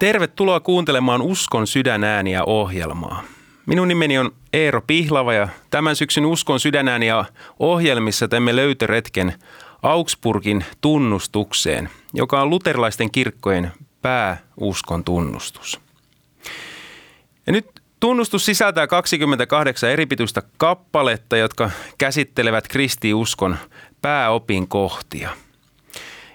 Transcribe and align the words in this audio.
Tervetuloa 0.00 0.60
kuuntelemaan 0.60 1.22
Uskon 1.22 1.66
sydänääniä 1.66 2.44
ohjelmaa. 2.44 3.24
Minun 3.66 3.88
nimeni 3.88 4.18
on 4.18 4.32
Eero 4.52 4.82
Pihlava 4.86 5.32
ja 5.32 5.48
tämän 5.70 5.96
syksyn 5.96 6.26
Uskon 6.26 6.60
sydänääniä 6.60 7.24
ohjelmissa 7.58 8.28
teemme 8.28 8.56
löytöretken 8.56 9.32
Augsburgin 9.82 10.64
tunnustukseen, 10.80 11.90
joka 12.14 12.42
on 12.42 12.50
luterilaisten 12.50 13.10
kirkkojen 13.10 13.72
pääuskon 14.02 15.04
tunnustus. 15.04 15.80
Ja 17.46 17.52
nyt 17.52 17.66
tunnustus 18.00 18.46
sisältää 18.46 18.86
28 18.86 19.90
eri 19.90 20.06
pituista 20.06 20.42
kappaletta, 20.56 21.36
jotka 21.36 21.70
käsittelevät 21.98 22.68
kristiuskon 22.68 23.56
pääopin 24.02 24.68
kohtia. 24.68 25.30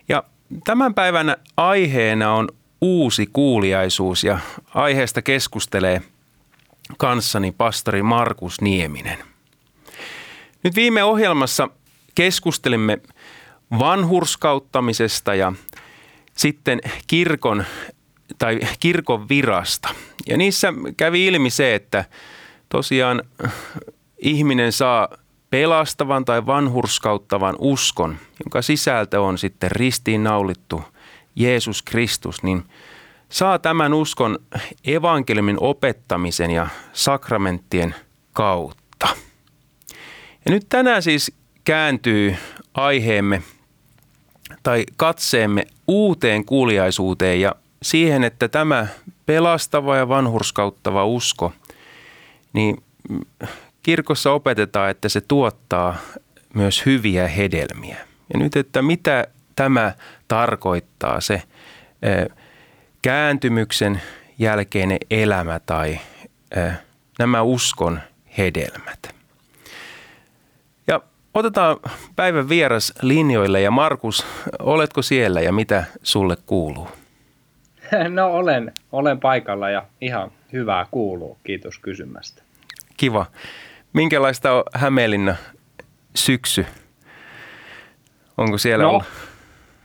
Ja 0.10 0.24
tämän 0.66 0.94
päivän 0.94 1.36
aiheena 1.58 2.34
on 2.34 2.50
uusi 2.82 3.30
kuuliaisuus 3.34 4.24
ja 4.24 4.40
aiheesta 4.74 5.22
keskustelee 5.22 6.02
kanssani 6.98 7.52
pastori 7.52 8.04
Markus 8.04 8.62
Nieminen. 8.62 9.18
Nyt 10.64 10.76
viime 10.76 11.04
ohjelmassa 11.04 11.70
keskustelimme 12.16 12.98
vanhurskauttamisesta 13.80 15.36
ja 15.36 15.54
sitten 16.38 16.82
kirkon 17.08 17.66
tai 18.38 18.60
kirkon 18.80 19.30
virasta. 19.30 19.90
Ja 20.28 20.38
niissä 20.38 20.74
kävi 20.98 21.26
ilmi 21.26 21.50
se, 21.50 21.76
että 21.76 22.06
tosiaan 22.70 23.24
ihminen 24.18 24.72
saa 24.72 25.08
pelastavan 25.50 26.26
tai 26.26 26.46
vanhurskauttavan 26.46 27.56
uskon, 27.60 28.18
jonka 28.46 28.62
sisältö 28.62 29.22
on 29.22 29.38
sitten 29.38 29.72
ristiinnaulittu 29.72 30.84
Jeesus 31.36 31.82
Kristus, 31.82 32.44
niin 32.44 32.64
saa 33.30 33.60
tämän 33.60 33.94
uskon 33.94 34.40
evankeliumin 34.86 35.58
opettamisen 35.60 36.52
ja 36.52 36.68
sakramenttien 36.94 37.96
kautta. 38.34 39.08
Ja 40.46 40.52
nyt 40.52 40.66
tänään 40.70 41.04
siis 41.04 41.32
kääntyy 41.64 42.36
aiheemme 42.74 43.44
tai 44.64 44.84
katseemme 44.96 45.68
uuteen 45.88 46.46
kuuliaisuuteen 46.46 47.42
ja 47.42 47.56
siihen, 47.82 48.24
että 48.24 48.48
tämä 48.48 48.88
pelastava 49.26 49.98
ja 49.98 50.10
vanhurskauttava 50.10 51.06
usko, 51.06 51.54
niin 52.54 52.84
kirkossa 53.84 54.32
opetetaan, 54.32 54.90
että 54.90 55.10
se 55.10 55.22
tuottaa 55.22 55.96
myös 56.54 56.86
hyviä 56.86 57.28
hedelmiä. 57.28 57.98
Ja 58.34 58.40
nyt, 58.40 58.56
että 58.56 58.82
mitä 58.82 59.28
tämä 59.56 59.94
tarkoittaa, 60.28 61.22
se 61.22 61.42
kääntymyksen 63.02 64.02
jälkeinen 64.40 64.98
elämä 65.12 65.60
tai 65.60 66.00
nämä 67.20 67.42
uskon 67.42 68.00
hedelmät. 68.38 69.16
Ja 70.88 71.02
otetaan 71.34 71.78
päivän 72.16 72.50
vieras 72.50 72.94
linjoille 73.02 73.62
ja 73.62 73.72
Markus, 73.72 74.26
oletko 74.60 75.02
siellä 75.02 75.42
ja 75.42 75.52
mitä 75.52 75.84
sulle 76.04 76.38
kuuluu? 76.46 76.90
No 78.10 78.28
olen, 78.28 78.74
olen 78.92 79.20
paikalla 79.20 79.70
ja 79.70 79.86
ihan 80.02 80.32
hyvää 80.54 80.86
kuuluu. 80.92 81.38
Kiitos 81.44 81.80
kysymästä. 81.80 82.42
Kiva. 82.98 83.26
Minkälaista 83.94 84.54
on 84.54 84.64
Hämeenlinna 84.74 85.36
syksy? 86.16 86.66
Onko 88.38 88.58
siellä 88.58 88.84
no, 88.84 88.90
ollut? 88.90 89.04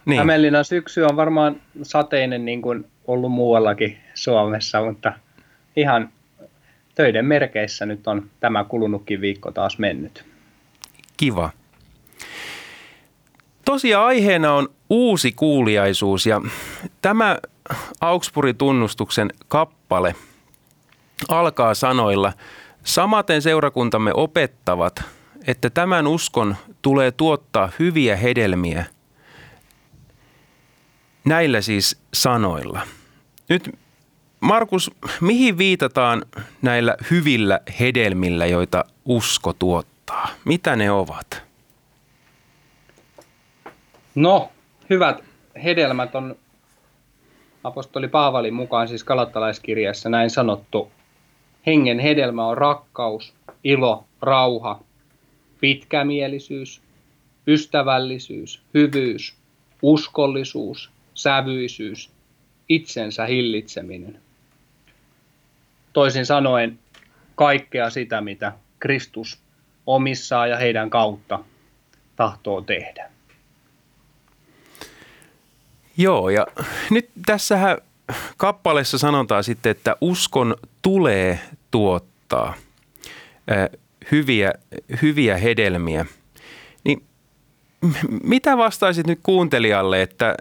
Niin. 0.06 0.18
Hämeenlinnan 0.18 0.64
syksy 0.64 1.02
on 1.02 1.16
varmaan 1.16 1.60
sateinen 1.82 2.44
niin 2.44 2.62
kuin 2.62 2.86
ollut 3.06 3.32
muuallakin 3.32 3.98
Suomessa, 4.14 4.82
mutta 4.82 5.12
ihan 5.76 6.08
töiden 6.94 7.24
merkeissä 7.24 7.86
nyt 7.86 8.06
on 8.06 8.30
tämä 8.40 8.64
kulunutkin 8.64 9.20
viikko 9.20 9.52
taas 9.52 9.78
mennyt. 9.78 10.24
Kiva. 11.16 11.50
Tosiaan 13.64 14.06
aiheena 14.06 14.54
on 14.54 14.68
uusi 14.90 15.32
kuuliaisuus 15.32 16.26
ja 16.26 16.40
tämä 17.02 17.38
Augsburgin 18.00 18.56
tunnustuksen 18.56 19.30
kappale 19.48 20.14
alkaa 21.28 21.74
sanoilla 21.74 22.32
Samaten 22.84 23.42
seurakuntamme 23.42 24.10
opettavat, 24.14 25.02
että 25.46 25.70
tämän 25.70 26.06
uskon 26.06 26.56
tulee 26.82 27.10
tuottaa 27.10 27.70
hyviä 27.78 28.16
hedelmiä– 28.16 28.84
näillä 31.24 31.60
siis 31.60 32.00
sanoilla. 32.14 32.80
Nyt 33.48 33.78
Markus, 34.40 34.90
mihin 35.20 35.58
viitataan 35.58 36.24
näillä 36.62 36.96
hyvillä 37.10 37.60
hedelmillä, 37.80 38.46
joita 38.46 38.84
usko 39.04 39.52
tuottaa? 39.52 40.28
Mitä 40.44 40.76
ne 40.76 40.90
ovat? 40.90 41.42
No, 44.14 44.50
hyvät 44.90 45.24
hedelmät 45.64 46.14
on 46.14 46.36
apostoli 47.64 48.08
Paavalin 48.08 48.54
mukaan 48.54 48.88
siis 48.88 49.04
kalattalaiskirjassa 49.04 50.08
näin 50.08 50.30
sanottu. 50.30 50.92
Hengen 51.66 51.98
hedelmä 51.98 52.46
on 52.46 52.58
rakkaus, 52.58 53.34
ilo, 53.64 54.04
rauha, 54.22 54.80
pitkämielisyys, 55.60 56.82
ystävällisyys, 57.46 58.62
hyvyys, 58.74 59.34
uskollisuus, 59.82 60.90
sävyisyys, 61.22 62.10
itsensä 62.68 63.26
hillitseminen. 63.26 64.20
Toisin 65.92 66.26
sanoen 66.26 66.78
kaikkea 67.34 67.90
sitä, 67.90 68.20
mitä 68.20 68.52
Kristus 68.78 69.38
omissaan 69.86 70.50
ja 70.50 70.56
heidän 70.56 70.90
kautta 70.90 71.38
tahtoo 72.16 72.60
tehdä. 72.60 73.10
Joo, 75.96 76.30
ja 76.30 76.46
nyt 76.90 77.10
tässähän 77.26 77.78
kappaleessa 78.36 78.98
sanotaan 78.98 79.44
sitten, 79.44 79.70
että 79.70 79.96
uskon 80.00 80.56
tulee 80.82 81.40
tuottaa 81.70 82.54
hyviä, 84.12 84.52
hyviä 85.02 85.36
hedelmiä– 85.36 86.06
mitä 88.22 88.56
vastaisit 88.56 89.06
nyt 89.06 89.20
kuuntelijalle, 89.22 90.02
että 90.02 90.34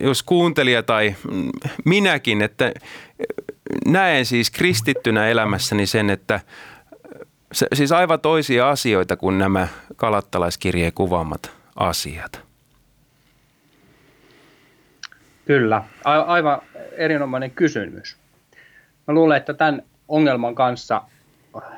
jos 0.00 0.22
kuuntelija 0.22 0.82
tai 0.82 1.14
minäkin, 1.84 2.42
että 2.42 2.72
näen 3.86 4.26
siis 4.26 4.50
kristittynä 4.50 5.28
elämässäni 5.28 5.86
sen, 5.86 6.10
että 6.10 6.40
se, 7.52 7.66
siis 7.74 7.92
aivan 7.92 8.20
toisia 8.20 8.70
asioita 8.70 9.16
kuin 9.16 9.38
nämä 9.38 9.68
kalattalaiskirjeen 9.96 10.92
kuvaamat 10.92 11.52
asiat. 11.76 12.40
Kyllä, 15.44 15.82
A- 16.04 16.20
aivan 16.20 16.60
erinomainen 16.92 17.50
kysymys. 17.50 18.16
Mä 19.06 19.14
luulen, 19.14 19.36
että 19.36 19.54
tämän 19.54 19.82
ongelman 20.08 20.54
kanssa 20.54 21.02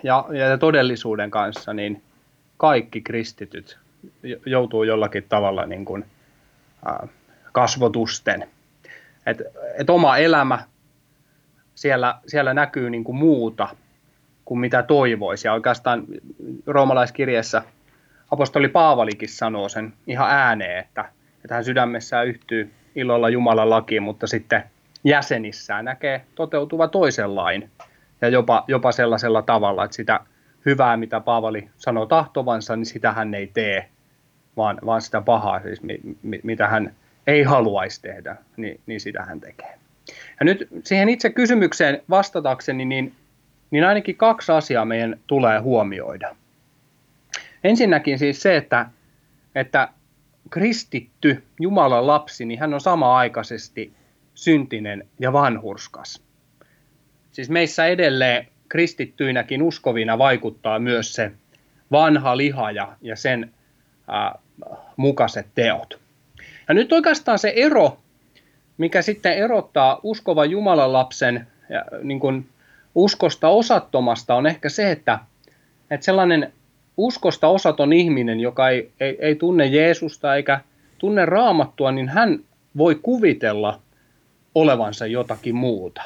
ja, 0.03 0.25
ja 0.51 0.59
todellisuuden 0.59 1.31
kanssa, 1.31 1.73
niin 1.73 2.03
kaikki 2.57 3.01
kristityt 3.01 3.79
joutuu 4.47 4.83
jollakin 4.83 5.27
tavalla 5.29 5.67
niin 5.67 5.85
kuin, 5.85 6.05
äh, 6.89 7.09
kasvotusten. 7.53 8.49
Et, 9.27 9.43
et 9.79 9.91
oma 9.91 10.17
elämä, 10.17 10.59
siellä, 11.75 12.19
siellä 12.27 12.55
näkyy 12.55 12.91
niin 12.91 13.05
kuin 13.05 13.17
muuta 13.17 13.69
kuin 14.45 14.61
mitä 14.61 14.83
toivoisi. 14.83 15.49
Ja 15.49 15.53
oikeastaan 15.53 16.05
roomalaiskirjeessä 16.67 17.63
apostoli 18.31 18.69
Paavalikin 18.69 19.29
sanoo 19.29 19.69
sen 19.69 19.93
ihan 20.07 20.31
ääneen, 20.31 20.79
että, 20.79 21.05
että 21.45 21.55
hän 21.55 21.65
sydämessään 21.65 22.27
yhtyy 22.27 22.73
ilolla 22.95 23.29
Jumalan 23.29 23.71
lakiin, 23.71 24.03
mutta 24.03 24.27
sitten 24.27 24.63
jäsenissään 25.05 25.85
näkee 25.85 26.25
toteutuva 26.35 26.89
toisenlain 26.89 27.71
ja 28.21 28.29
jopa, 28.29 28.65
jopa 28.69 28.93
sellaisella 28.93 29.43
tavalla, 29.43 29.85
että 29.85 29.97
sitä 29.97 30.21
hyvää, 30.67 30.97
mitä 30.97 31.21
Paavali 31.21 31.71
sanoo 31.77 32.07
tahtovansa, 32.07 32.77
niin 32.77 32.87
sitä 32.87 33.13
hän 33.13 33.35
ei 33.35 33.47
tee 33.47 33.89
vaan, 34.57 34.79
vaan 34.87 35.03
sitä 35.03 35.21
pahaa, 35.21 35.61
siis 35.61 35.83
mi, 35.83 36.01
mi, 36.23 36.41
mitä 36.43 36.69
hän 36.69 36.95
ei 37.27 37.43
haluaisi 37.43 38.03
tehdä, 38.03 38.37
niin, 38.57 38.81
niin 38.87 39.01
sitä 39.01 39.23
hän 39.23 39.41
tekee. 39.41 39.79
Ja 40.41 40.45
nyt 40.45 40.69
siihen 40.85 41.09
itse 41.09 41.31
kysymykseen 41.31 42.03
vastatakseni, 42.11 42.85
niin, 42.85 43.15
niin 43.71 43.85
ainakin 43.85 44.17
kaksi 44.17 44.53
asiaa 44.53 44.85
meidän 44.85 45.21
tulee 45.27 45.59
huomioida. 45.59 46.37
Ensinnäkin 47.65 48.19
siis 48.19 48.43
se, 48.43 48.57
että, 48.57 48.87
että 49.55 49.89
kristitty, 50.51 51.43
Jumalan 51.61 52.07
lapsi, 52.07 52.45
niin 52.45 52.61
hän 52.61 52.75
on 52.75 52.81
sama-aikaisesti 52.81 53.93
syntinen 54.35 55.09
ja 55.21 55.33
vanhurskas. 55.33 56.23
Siis 57.33 57.51
meissä 57.51 57.87
edelleen 57.87 58.47
kristittyinäkin 58.69 59.63
uskovina 59.63 60.19
vaikuttaa 60.19 60.79
myös 60.79 61.13
se 61.13 61.33
vanha 61.93 62.37
liha 62.37 62.71
ja, 62.71 62.97
ja 63.03 63.17
sen 63.17 63.53
ää, 64.09 64.39
mukaiset 64.97 65.47
teot. 65.55 65.99
Ja 66.69 66.75
nyt 66.75 66.93
oikeastaan 66.93 67.39
se 67.39 67.53
ero 67.57 67.99
mikä 68.79 69.03
sitten 69.03 69.33
erottaa 69.33 70.01
uskovan 70.03 70.51
Jumalan 70.51 70.93
lapsen 70.93 71.47
ja, 71.69 71.85
niin 72.03 72.21
kuin 72.21 72.49
uskosta 72.95 73.49
osattomasta 73.49 74.35
on 74.35 74.47
ehkä 74.47 74.69
se, 74.69 74.91
että, 74.91 75.19
että 75.91 76.05
sellainen 76.05 76.53
uskosta 76.97 77.49
osaton 77.49 77.93
ihminen, 77.93 78.41
joka 78.41 78.69
ei, 78.69 78.91
ei, 79.01 79.19
ei 79.21 79.35
tunne 79.35 79.67
Jeesusta 79.67 80.35
eikä 80.35 80.61
tunne 80.99 81.27
raamattua, 81.27 81.93
niin 81.93 82.09
hän 82.09 82.41
voi 82.77 82.95
kuvitella 83.03 83.81
olevansa 84.55 85.07
jotakin 85.07 85.55
muuta. 85.55 86.03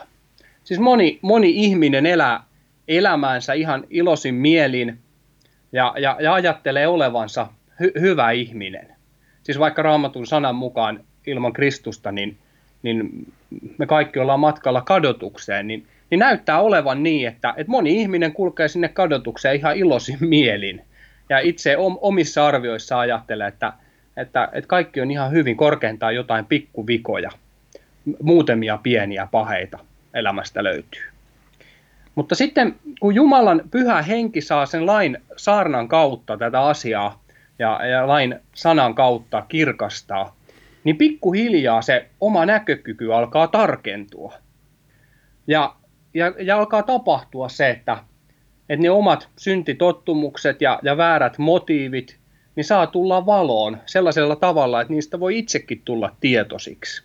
Siis 0.64 0.80
moni, 0.80 1.18
moni 1.22 1.50
ihminen 1.50 2.06
elää 2.06 2.44
elämäänsä 2.88 3.52
ihan 3.52 3.84
iloisin 3.90 4.34
mielin 4.34 4.98
ja, 5.72 5.94
ja, 5.98 6.16
ja 6.20 6.34
ajattelee 6.34 6.86
olevansa 6.86 7.46
hy, 7.80 7.92
hyvä 8.00 8.30
ihminen. 8.30 8.88
Siis 9.42 9.58
vaikka 9.58 9.82
raamatun 9.82 10.26
sanan 10.26 10.54
mukaan 10.54 11.04
ilman 11.26 11.52
Kristusta, 11.52 12.12
niin, 12.12 12.38
niin 12.82 13.32
me 13.78 13.86
kaikki 13.86 14.18
ollaan 14.18 14.40
matkalla 14.40 14.80
kadotukseen, 14.80 15.66
niin, 15.66 15.86
niin 16.10 16.18
näyttää 16.18 16.60
olevan 16.60 17.02
niin, 17.02 17.28
että, 17.28 17.54
että 17.56 17.70
moni 17.70 18.00
ihminen 18.00 18.32
kulkee 18.32 18.68
sinne 18.68 18.88
kadotukseen 18.88 19.56
ihan 19.56 19.76
iloisin 19.76 20.18
mielin. 20.20 20.82
Ja 21.28 21.38
itse 21.38 21.76
omissa 22.00 22.46
arvioissa 22.46 22.98
ajattelee, 22.98 23.48
että, 23.48 23.72
että, 24.16 24.48
että 24.52 24.68
kaikki 24.68 25.00
on 25.00 25.10
ihan 25.10 25.32
hyvin, 25.32 25.56
korkeintaan 25.56 26.14
jotain 26.14 26.46
pikkuvikoja, 26.46 27.30
muutamia 28.22 28.78
pieniä 28.82 29.28
paheita 29.30 29.78
elämästä 30.14 30.64
löytyy. 30.64 31.02
Mutta 32.14 32.34
sitten 32.34 32.74
kun 33.00 33.14
Jumalan 33.14 33.62
pyhä 33.70 34.02
henki 34.02 34.40
saa 34.40 34.66
sen 34.66 34.86
lain 34.86 35.18
saarnan 35.36 35.88
kautta 35.88 36.36
tätä 36.36 36.62
asiaa 36.62 37.19
ja, 37.60 37.86
ja 37.86 38.08
lain 38.08 38.40
sanan 38.54 38.94
kautta 38.94 39.42
kirkastaa, 39.48 40.36
niin 40.84 40.96
pikkuhiljaa 40.96 41.82
se 41.82 42.06
oma 42.20 42.46
näkökyky 42.46 43.14
alkaa 43.14 43.48
tarkentua. 43.48 44.34
Ja, 45.46 45.76
ja, 46.14 46.34
ja 46.38 46.56
alkaa 46.56 46.82
tapahtua 46.82 47.48
se, 47.48 47.70
että, 47.70 47.96
että 48.68 48.82
ne 48.82 48.90
omat 48.90 49.28
syntitottumukset 49.38 50.60
ja, 50.60 50.80
ja 50.82 50.96
väärät 50.96 51.38
motiivit, 51.38 52.16
niin 52.56 52.64
saa 52.64 52.86
tulla 52.86 53.26
valoon 53.26 53.78
sellaisella 53.86 54.36
tavalla, 54.36 54.80
että 54.80 54.92
niistä 54.92 55.20
voi 55.20 55.38
itsekin 55.38 55.82
tulla 55.84 56.16
tietoisiksi. 56.20 57.04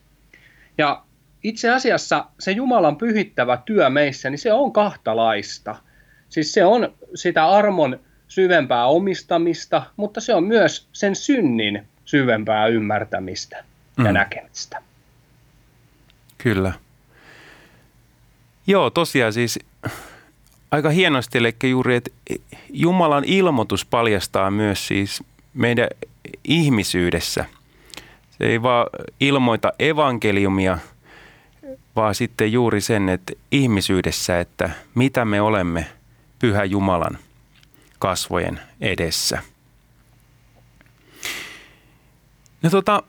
Ja 0.77 1.03
itse 1.43 1.69
asiassa 1.69 2.25
se 2.39 2.51
Jumalan 2.51 2.97
pyhittävä 2.97 3.61
työ 3.65 3.89
meissä, 3.89 4.29
niin 4.29 4.39
se 4.39 4.53
on 4.53 4.73
kahtalaista. 4.73 5.75
Siis 6.29 6.53
se 6.53 6.65
on 6.65 6.93
sitä 7.15 7.49
armon 7.49 7.99
syvempää 8.27 8.85
omistamista, 8.85 9.83
mutta 9.97 10.21
se 10.21 10.33
on 10.33 10.43
myös 10.43 10.87
sen 10.93 11.15
synnin 11.15 11.87
syvempää 12.05 12.67
ymmärtämistä 12.67 13.57
ja 13.97 14.03
mm. 14.03 14.13
näkemistä. 14.13 14.81
Kyllä. 16.37 16.73
Joo, 18.67 18.89
tosiaan 18.89 19.33
siis 19.33 19.59
aika 20.71 20.89
hienosti, 20.89 21.37
eli 21.37 21.55
juuri, 21.63 21.95
että 21.95 22.11
Jumalan 22.69 23.23
ilmoitus 23.27 23.85
paljastaa 23.85 24.51
myös 24.51 24.87
siis 24.87 25.23
meidän 25.53 25.87
ihmisyydessä. 26.43 27.45
Se 28.37 28.43
ei 28.43 28.61
vaan 28.61 28.87
ilmoita 29.19 29.73
evankeliumia, 29.79 30.77
vaan 31.95 32.15
sitten 32.15 32.51
juuri 32.51 32.81
sen, 32.81 33.09
että 33.09 33.33
ihmisyydessä, 33.51 34.39
että 34.39 34.69
mitä 34.95 35.25
me 35.25 35.41
olemme 35.41 35.85
Pyhä 36.39 36.63
Jumalan 36.63 37.17
kasvojen 37.99 38.59
edessä. 38.81 39.41
No 42.61 42.69
tota, 42.69 43.03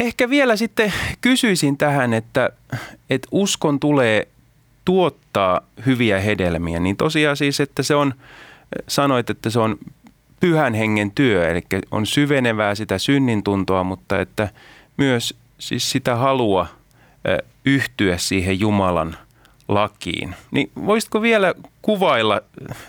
ehkä 0.00 0.30
vielä 0.30 0.56
sitten 0.56 0.92
kysyisin 1.20 1.76
tähän, 1.76 2.14
että, 2.14 2.50
että 3.10 3.28
uskon 3.30 3.80
tulee 3.80 4.28
tuottaa 4.84 5.60
hyviä 5.86 6.20
hedelmiä, 6.20 6.80
niin 6.80 6.96
tosiaan 6.96 7.36
siis, 7.36 7.60
että 7.60 7.82
se 7.82 7.94
on, 7.94 8.14
sanoit, 8.88 9.30
että 9.30 9.50
se 9.50 9.58
on 9.58 9.78
pyhän 10.40 10.74
hengen 10.74 11.10
työ, 11.10 11.48
eli 11.48 11.62
on 11.90 12.06
syvenevää 12.06 12.74
sitä 12.74 12.98
synnin 12.98 13.42
tuntoa, 13.42 13.84
mutta 13.84 14.20
että 14.20 14.48
myös 14.96 15.34
siis 15.58 15.90
sitä 15.90 16.16
halua 16.16 16.66
yhtyä 17.64 18.18
siihen 18.18 18.60
Jumalan 18.60 19.16
lakiin. 19.68 20.34
Niin 20.50 20.70
voisitko 20.86 21.22
vielä 21.22 21.54
kuvailla 21.82 22.40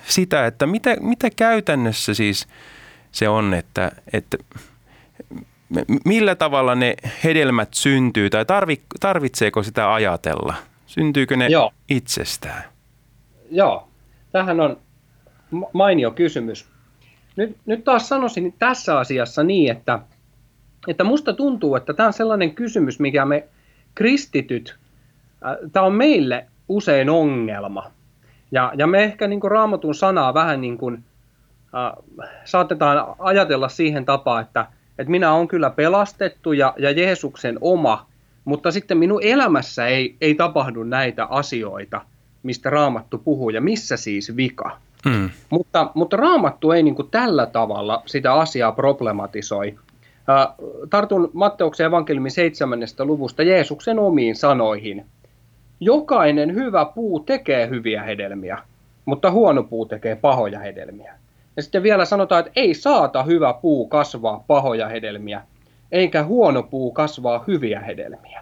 sitä, 0.07 0.45
että 0.45 0.65
mitä, 0.65 0.95
mitä 0.99 1.29
käytännössä 1.35 2.13
siis 2.13 2.47
se 3.11 3.29
on, 3.29 3.53
että, 3.53 3.91
että 4.13 4.37
millä 6.05 6.35
tavalla 6.35 6.75
ne 6.75 6.95
hedelmät 7.23 7.73
syntyy 7.73 8.29
tai 8.29 8.45
tarvi, 8.45 8.81
tarvitseeko 8.99 9.63
sitä 9.63 9.93
ajatella? 9.93 10.53
Syntyykö 10.85 11.37
ne 11.37 11.47
Joo. 11.47 11.71
itsestään? 11.89 12.63
Joo, 13.51 13.87
tähän 14.31 14.59
on 14.59 14.77
mainio 15.73 16.11
kysymys. 16.11 16.65
Nyt, 17.35 17.57
nyt 17.65 17.83
taas 17.83 18.09
sanoisin 18.09 18.53
tässä 18.59 18.99
asiassa 18.99 19.43
niin, 19.43 19.71
että, 19.71 19.99
että 20.87 21.03
musta 21.03 21.33
tuntuu, 21.33 21.75
että 21.75 21.93
tämä 21.93 22.07
on 22.07 22.13
sellainen 22.13 22.55
kysymys, 22.55 22.99
mikä 22.99 23.25
me 23.25 23.47
kristityt, 23.95 24.75
äh, 25.45 25.71
tämä 25.71 25.85
on 25.85 25.93
meille 25.93 26.47
usein 26.67 27.09
ongelma. 27.09 27.91
Ja, 28.51 28.73
ja 28.77 28.87
me 28.87 29.03
ehkä 29.03 29.27
niin 29.27 29.39
kuin 29.39 29.51
raamatun 29.51 29.95
sanaa 29.95 30.33
vähän 30.33 30.61
niin 30.61 30.77
kuin, 30.77 31.03
äh, 31.75 32.27
saatetaan 32.45 33.15
ajatella 33.19 33.69
siihen 33.69 34.05
tapaan, 34.05 34.41
että, 34.41 34.65
että 34.97 35.11
minä 35.11 35.33
olen 35.33 35.47
kyllä 35.47 35.69
pelastettu 35.69 36.53
ja, 36.53 36.73
ja 36.77 36.91
Jeesuksen 36.91 37.57
oma, 37.61 38.05
mutta 38.45 38.71
sitten 38.71 38.97
minun 38.97 39.23
elämässä 39.23 39.87
ei, 39.87 40.15
ei 40.21 40.35
tapahdu 40.35 40.83
näitä 40.83 41.25
asioita, 41.25 42.01
mistä 42.43 42.69
raamattu 42.69 43.17
puhuu 43.17 43.49
ja 43.49 43.61
missä 43.61 43.97
siis 43.97 44.35
vika. 44.35 44.77
Mm. 45.05 45.29
Mutta, 45.49 45.91
mutta 45.93 46.17
raamattu 46.17 46.71
ei 46.71 46.83
niin 46.83 46.95
kuin 46.95 47.11
tällä 47.11 47.45
tavalla 47.45 48.03
sitä 48.05 48.33
asiaa 48.33 48.71
problematisoi. 48.71 49.75
Tartun 50.89 51.29
Matteuksen 51.33 51.85
evankeliumin 51.85 52.31
seitsemännestä 52.31 53.05
luvusta 53.05 53.43
Jeesuksen 53.43 53.99
omiin 53.99 54.35
sanoihin. 54.35 55.05
Jokainen 55.79 56.55
hyvä 56.55 56.85
puu 56.85 57.19
tekee 57.19 57.69
hyviä 57.69 58.03
hedelmiä, 58.03 58.57
mutta 59.05 59.31
huono 59.31 59.63
puu 59.63 59.85
tekee 59.85 60.15
pahoja 60.15 60.59
hedelmiä. 60.59 61.13
Ja 61.55 61.63
sitten 61.63 61.83
vielä 61.83 62.05
sanotaan, 62.05 62.39
että 62.39 62.51
ei 62.55 62.73
saata 62.73 63.23
hyvä 63.23 63.53
puu 63.53 63.87
kasvaa 63.87 64.43
pahoja 64.47 64.87
hedelmiä, 64.87 65.41
eikä 65.91 66.23
huono 66.23 66.63
puu 66.63 66.91
kasvaa 66.91 67.43
hyviä 67.47 67.79
hedelmiä. 67.79 68.41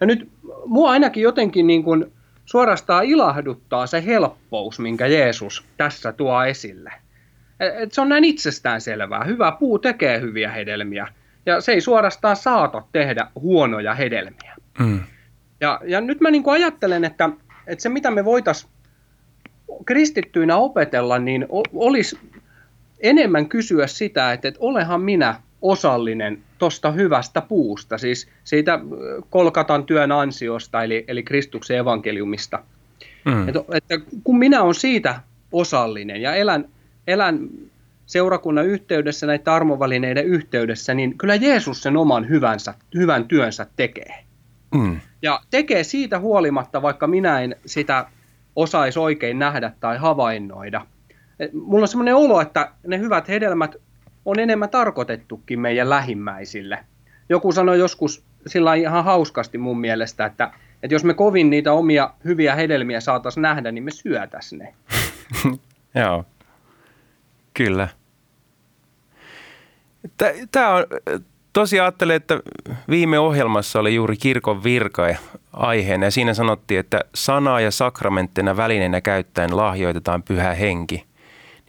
Ja 0.00 0.06
nyt 0.06 0.28
mua 0.66 0.90
ainakin 0.90 1.22
jotenkin 1.22 1.66
niin 1.66 1.84
kuin 1.84 2.12
suorastaan 2.44 3.04
ilahduttaa 3.04 3.86
se 3.86 4.04
helppous, 4.06 4.78
minkä 4.78 5.06
Jeesus 5.06 5.64
tässä 5.76 6.12
tuo 6.12 6.44
esille– 6.44 6.92
et 7.60 7.92
se 7.92 8.00
on 8.00 8.08
näin 8.08 8.24
itsestään 8.24 8.80
selvää. 8.80 9.24
Hyvä 9.24 9.52
puu 9.52 9.78
tekee 9.78 10.20
hyviä 10.20 10.50
hedelmiä 10.50 11.08
ja 11.46 11.60
se 11.60 11.72
ei 11.72 11.80
suorastaan 11.80 12.36
saata 12.36 12.82
tehdä 12.92 13.26
huonoja 13.34 13.94
hedelmiä. 13.94 14.54
Mm. 14.78 15.00
Ja, 15.60 15.80
ja 15.84 16.00
nyt 16.00 16.20
mä 16.20 16.30
niin 16.30 16.42
ajattelen, 16.46 17.04
että, 17.04 17.30
että 17.66 17.82
se 17.82 17.88
mitä 17.88 18.10
me 18.10 18.24
voitaisiin 18.24 18.70
kristittyinä 19.84 20.56
opetella, 20.56 21.18
niin 21.18 21.46
olisi 21.72 22.18
enemmän 23.00 23.48
kysyä 23.48 23.86
sitä, 23.86 24.32
että, 24.32 24.48
että 24.48 24.60
olehan 24.60 25.00
minä 25.00 25.40
osallinen 25.62 26.38
tuosta 26.58 26.90
hyvästä 26.90 27.40
puusta, 27.40 27.98
siis 27.98 28.28
siitä 28.44 28.80
kolkatan 29.30 29.84
työn 29.84 30.12
ansiosta, 30.12 30.82
eli, 30.82 31.04
eli 31.08 31.22
Kristuksen 31.22 31.78
evankeliumista. 31.78 32.62
Mm. 33.24 33.48
Että, 33.48 33.60
että 33.74 33.94
kun 34.24 34.38
minä 34.38 34.62
olen 34.62 34.74
siitä 34.74 35.20
osallinen 35.52 36.22
ja 36.22 36.34
elän 36.34 36.68
elän 37.08 37.48
seurakunnan 38.06 38.66
yhteydessä, 38.66 39.26
näiden 39.26 39.52
armovälineiden 39.52 40.24
yhteydessä, 40.26 40.94
niin 40.94 41.18
kyllä 41.18 41.34
Jeesus 41.34 41.82
sen 41.82 41.96
oman 41.96 42.28
hyvänsä, 42.28 42.74
hyvän 42.94 43.28
työnsä 43.28 43.66
tekee. 43.76 44.24
Mm. 44.74 45.00
Ja 45.22 45.40
tekee 45.50 45.84
siitä 45.84 46.18
huolimatta, 46.18 46.82
vaikka 46.82 47.06
minä 47.06 47.40
en 47.40 47.56
sitä 47.66 48.06
osaisi 48.56 48.98
oikein 48.98 49.38
nähdä 49.38 49.72
tai 49.80 49.98
havainnoida. 49.98 50.86
Mulla 51.52 51.84
on 51.84 51.88
sellainen 51.88 52.16
olo, 52.16 52.40
että 52.40 52.72
ne 52.86 52.98
hyvät 52.98 53.28
hedelmät 53.28 53.76
on 54.24 54.38
enemmän 54.38 54.70
tarkoitettukin 54.70 55.60
meidän 55.60 55.90
lähimmäisille. 55.90 56.84
Joku 57.28 57.52
sanoi 57.52 57.78
joskus 57.78 58.24
sillä 58.46 58.74
ihan 58.74 59.04
hauskasti 59.04 59.58
mun 59.58 59.80
mielestä, 59.80 60.26
että, 60.26 60.52
että 60.82 60.94
jos 60.94 61.04
me 61.04 61.14
kovin 61.14 61.50
niitä 61.50 61.72
omia 61.72 62.14
hyviä 62.24 62.54
hedelmiä 62.54 63.00
saataisiin 63.00 63.42
nähdä, 63.42 63.72
niin 63.72 63.84
me 63.84 63.90
syötäisiin 63.90 64.58
ne. 64.58 64.74
Joo. 66.02 66.24
Kyllä. 67.54 67.88
Tämä 70.50 70.74
on, 70.74 70.84
tosiaan 71.52 71.84
ajattelin, 71.84 72.16
että 72.16 72.40
viime 72.90 73.18
ohjelmassa 73.18 73.80
oli 73.80 73.94
juuri 73.94 74.16
kirkon 74.16 74.64
virka 74.64 75.02
aiheena 75.52 76.06
ja 76.06 76.10
siinä 76.10 76.34
sanottiin, 76.34 76.80
että 76.80 77.00
sanaa 77.14 77.60
ja 77.60 77.70
sakramenttina 77.70 78.56
välineenä 78.56 79.00
käyttäen 79.00 79.56
lahjoitetaan 79.56 80.22
pyhä 80.22 80.54
henki. 80.54 81.04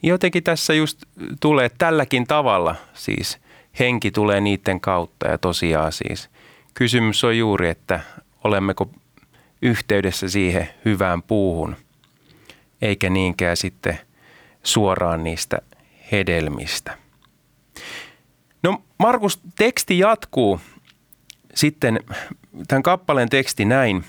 Jotenkin 0.03 0.43
tässä 0.43 0.73
just 0.73 1.03
tulee 1.39 1.69
tälläkin 1.77 2.27
tavalla 2.27 2.75
siis 2.93 3.39
henki 3.79 4.11
tulee 4.11 4.41
niiden 4.41 4.81
kautta 4.81 5.27
ja 5.27 5.37
tosiaan 5.37 5.91
siis 5.91 6.29
kysymys 6.73 7.23
on 7.23 7.37
juuri, 7.37 7.69
että 7.69 7.99
olemmeko 8.43 8.89
yhteydessä 9.61 10.29
siihen 10.29 10.69
hyvään 10.85 11.23
puuhun, 11.23 11.75
eikä 12.81 13.09
niinkään 13.09 13.57
sitten 13.57 13.99
suoraan 14.63 15.23
niistä 15.23 15.57
hedelmistä. 16.11 16.97
No 18.63 18.83
Markus, 18.99 19.39
teksti 19.57 19.99
jatkuu 19.99 20.59
sitten 21.55 21.99
tämän 22.67 22.83
kappaleen 22.83 23.29
teksti 23.29 23.65
näin. 23.65 24.03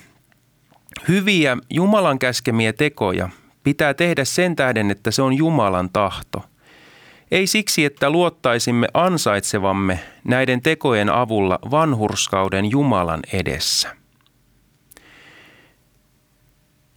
Hyviä 1.07 1.57
Jumalan 1.69 2.19
käskemiä 2.19 2.73
tekoja 2.73 3.29
pitää 3.63 3.93
tehdä 3.93 4.25
sen 4.25 4.55
tähden, 4.55 4.91
että 4.91 5.11
se 5.11 5.21
on 5.21 5.33
Jumalan 5.33 5.89
tahto. 5.93 6.43
Ei 7.31 7.47
siksi, 7.47 7.85
että 7.85 8.09
luottaisimme 8.09 8.87
ansaitsevamme 8.93 9.99
näiden 10.23 10.61
tekojen 10.61 11.09
avulla 11.09 11.59
vanhurskauden 11.71 12.71
Jumalan 12.71 13.19
edessä. 13.33 13.95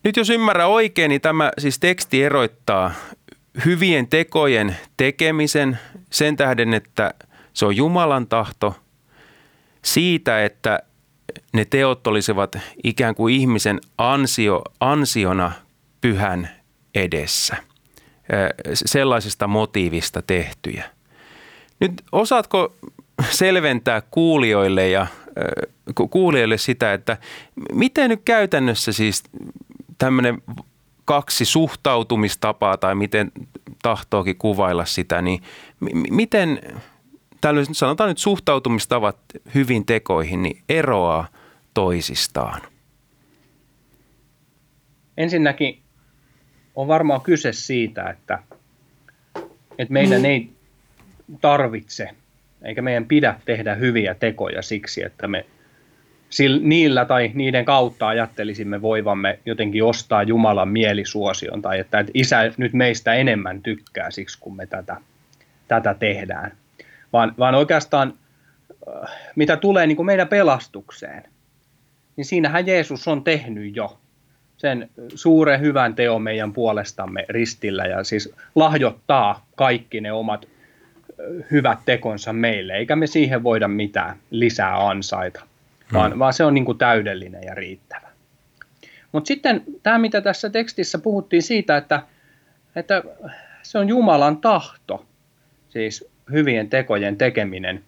Nyt 0.04 0.16
jos 0.16 0.30
ymmärrän 0.30 0.68
oikein, 0.68 1.08
niin 1.08 1.20
tämä 1.20 1.50
siis 1.58 1.78
teksti 1.78 2.23
eroittaa 2.25 2.90
hyvien 3.64 4.08
tekojen 4.08 4.76
tekemisen 4.96 5.78
sen 6.11 6.37
tähden, 6.37 6.75
että 6.75 7.14
se 7.54 7.66
on 7.66 7.76
Jumalan 7.76 8.26
tahto, 8.26 8.76
siitä, 9.82 10.44
että 10.44 10.80
ne 11.52 11.64
teot 11.64 12.06
olisivat 12.06 12.56
ikään 12.84 13.14
kuin 13.14 13.34
ihmisen 13.34 13.80
ansio, 13.99 14.62
ansiona 14.80 15.52
pyhän 16.00 16.49
edessä, 16.94 17.56
sellaisesta 18.75 19.46
motiivista 19.46 20.23
tehtyjä. 20.23 20.84
Nyt 21.80 21.92
osaatko 22.12 22.76
selventää 23.30 24.02
kuulijoille 24.11 24.88
ja 24.88 25.06
kuulijoille 26.11 26.58
sitä, 26.58 26.92
että 26.92 27.16
miten 27.73 28.11
nyt 28.11 28.20
käytännössä 28.25 28.92
siis 28.92 29.23
tämmöinen 29.99 30.42
kaksi 31.04 31.44
suhtautumistapaa 31.44 32.76
tai 32.76 32.94
miten 32.94 33.32
tahtookin 33.82 34.37
kuvailla 34.37 34.84
sitä, 34.84 35.23
niin 35.23 35.42
miten 36.11 36.61
tällaiset, 37.44 37.76
sanotaan 37.76 38.08
nyt 38.08 38.18
suhtautumistavat 38.18 39.16
hyvin 39.54 39.86
tekoihin, 39.86 40.42
niin 40.42 40.62
eroaa 40.68 41.28
toisistaan? 41.74 42.60
Ensinnäkin 45.16 45.78
on 46.76 46.88
varmaan 46.88 47.20
kyse 47.20 47.52
siitä, 47.52 48.10
että, 48.10 48.38
että 49.78 49.92
meidän 49.92 50.20
mm. 50.20 50.24
ei 50.24 50.50
tarvitse 51.40 52.08
eikä 52.62 52.82
meidän 52.82 53.04
pidä 53.04 53.40
tehdä 53.44 53.74
hyviä 53.74 54.14
tekoja 54.14 54.62
siksi, 54.62 55.02
että 55.02 55.28
me 55.28 55.46
niillä 56.60 57.04
tai 57.04 57.30
niiden 57.34 57.64
kautta 57.64 58.08
ajattelisimme 58.08 58.82
voivamme 58.82 59.38
jotenkin 59.46 59.84
ostaa 59.84 60.22
Jumalan 60.22 60.68
mielisuosion 60.68 61.62
tai 61.62 61.78
että 61.78 62.04
isä 62.14 62.52
nyt 62.56 62.72
meistä 62.72 63.14
enemmän 63.14 63.62
tykkää 63.62 64.10
siksi, 64.10 64.38
kun 64.40 64.56
me 64.56 64.66
tätä, 64.66 64.96
tätä 65.68 65.94
tehdään. 65.94 66.63
Vaan, 67.14 67.35
vaan 67.38 67.54
oikeastaan 67.54 68.14
äh, 68.88 69.11
mitä 69.37 69.56
tulee 69.56 69.87
niin 69.87 69.97
kuin 69.97 70.06
meidän 70.06 70.28
pelastukseen, 70.28 71.23
niin 72.16 72.25
siinähän 72.25 72.66
Jeesus 72.66 73.09
on 73.09 73.25
tehnyt 73.25 73.76
jo 73.76 73.99
sen 74.56 74.90
suuren 75.14 75.61
hyvän 75.61 75.94
teon 75.94 76.23
meidän 76.23 76.52
puolestamme 76.52 77.25
ristillä 77.28 77.85
ja 77.85 78.04
siis 78.04 78.35
lahjoittaa 78.54 79.47
kaikki 79.56 80.00
ne 80.00 80.12
omat 80.12 80.44
äh, 80.44 81.44
hyvät 81.50 81.78
tekonsa 81.85 82.33
meille, 82.33 82.73
eikä 82.73 82.97
me 82.97 83.06
siihen 83.06 83.42
voida 83.42 83.68
mitään 83.68 84.16
lisää 84.30 84.88
ansaita 84.88 85.47
vaan, 85.92 86.11
hmm. 86.11 86.18
vaan 86.18 86.33
se 86.33 86.44
on 86.44 86.54
niin 86.54 86.64
kuin 86.64 86.78
täydellinen 86.78 87.42
ja 87.42 87.54
riittävä. 87.54 88.09
Mutta 89.12 89.28
sitten 89.28 89.62
tämä, 89.83 89.99
mitä 89.99 90.21
tässä 90.21 90.50
tekstissä 90.50 90.99
puhuttiin 90.99 91.42
siitä, 91.42 91.76
että, 91.76 92.02
että 92.76 93.02
se 93.62 93.78
on 93.78 93.88
Jumalan 93.88 94.37
tahto, 94.37 95.06
siis 95.68 96.13
hyvien 96.32 96.70
tekojen 96.70 97.16
tekeminen, 97.16 97.84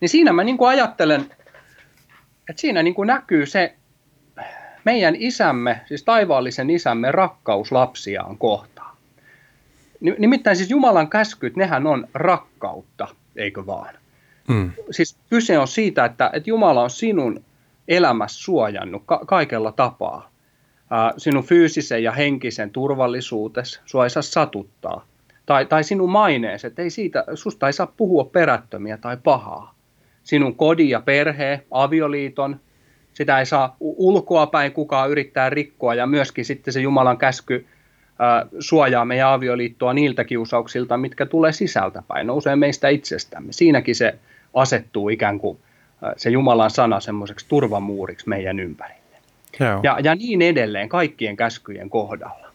niin 0.00 0.08
siinä 0.08 0.32
mä 0.32 0.44
niin 0.44 0.58
kuin 0.58 0.68
ajattelen, 0.68 1.20
että 2.48 2.60
siinä 2.60 2.82
niin 2.82 2.94
kuin 2.94 3.06
näkyy 3.06 3.46
se 3.46 3.74
meidän 4.84 5.14
isämme, 5.18 5.80
siis 5.86 6.04
taivaallisen 6.04 6.70
isämme 6.70 7.12
rakkaus 7.12 7.72
lapsiaan 7.72 8.38
kohtaan. 8.38 8.96
Nimittäin 10.18 10.56
siis 10.56 10.70
Jumalan 10.70 11.10
käskyt, 11.10 11.56
nehän 11.56 11.86
on 11.86 12.08
rakkautta, 12.14 13.08
eikö 13.36 13.66
vaan? 13.66 13.94
Mm. 14.48 14.72
Siis 14.90 15.16
kyse 15.30 15.58
on 15.58 15.68
siitä, 15.68 16.04
että, 16.04 16.30
että 16.32 16.50
Jumala 16.50 16.82
on 16.82 16.90
sinun 16.90 17.44
elämässä 17.88 18.42
suojannut 18.42 19.02
ka- 19.06 19.24
kaikella 19.26 19.72
tapaa. 19.72 20.30
Ää, 20.90 21.12
sinun 21.16 21.44
fyysisen 21.44 22.02
ja 22.02 22.12
henkisen 22.12 22.70
turvallisuutes, 22.70 23.80
sua 23.84 24.04
ei 24.04 24.10
saa 24.10 24.22
satuttaa. 24.22 25.06
Tai, 25.52 25.66
tai 25.66 25.84
sinun 25.84 26.10
maineesi, 26.10 26.66
että 26.66 26.82
ei 26.82 26.90
siitä, 26.90 27.24
susta 27.34 27.66
ei 27.66 27.72
saa 27.72 27.92
puhua 27.96 28.24
perättömiä 28.24 28.96
tai 28.96 29.16
pahaa. 29.24 29.74
Sinun 30.22 30.54
kodi 30.54 30.90
ja 30.90 31.00
perhe, 31.00 31.60
avioliiton, 31.70 32.60
sitä 33.14 33.38
ei 33.38 33.46
saa 33.46 33.76
ulkoapäin 33.80 34.72
kukaan 34.72 35.10
yrittää 35.10 35.50
rikkoa 35.50 35.94
ja 35.94 36.06
myöskin 36.06 36.44
sitten 36.44 36.74
se 36.74 36.80
Jumalan 36.80 37.18
käsky 37.18 37.66
suojaa 38.58 39.04
meidän 39.04 39.28
avioliittoa 39.28 39.92
niiltä 39.92 40.24
kiusauksilta, 40.24 40.96
mitkä 40.96 41.26
tulee 41.26 41.52
sisältäpäin, 41.52 42.26
nousee 42.26 42.56
meistä 42.56 42.88
itsestämme. 42.88 43.52
Siinäkin 43.52 43.94
se 43.94 44.14
asettuu 44.54 45.08
ikään 45.08 45.38
kuin 45.38 45.58
se 46.16 46.30
Jumalan 46.30 46.70
sana 46.70 47.00
semmoiseksi 47.00 47.46
turvamuuriksi 47.48 48.28
meidän 48.28 48.60
ympärille. 48.60 49.16
Ja, 49.82 49.98
ja 50.02 50.14
niin 50.14 50.42
edelleen 50.42 50.88
kaikkien 50.88 51.36
käskyjen 51.36 51.90
kohdalla. 51.90 52.52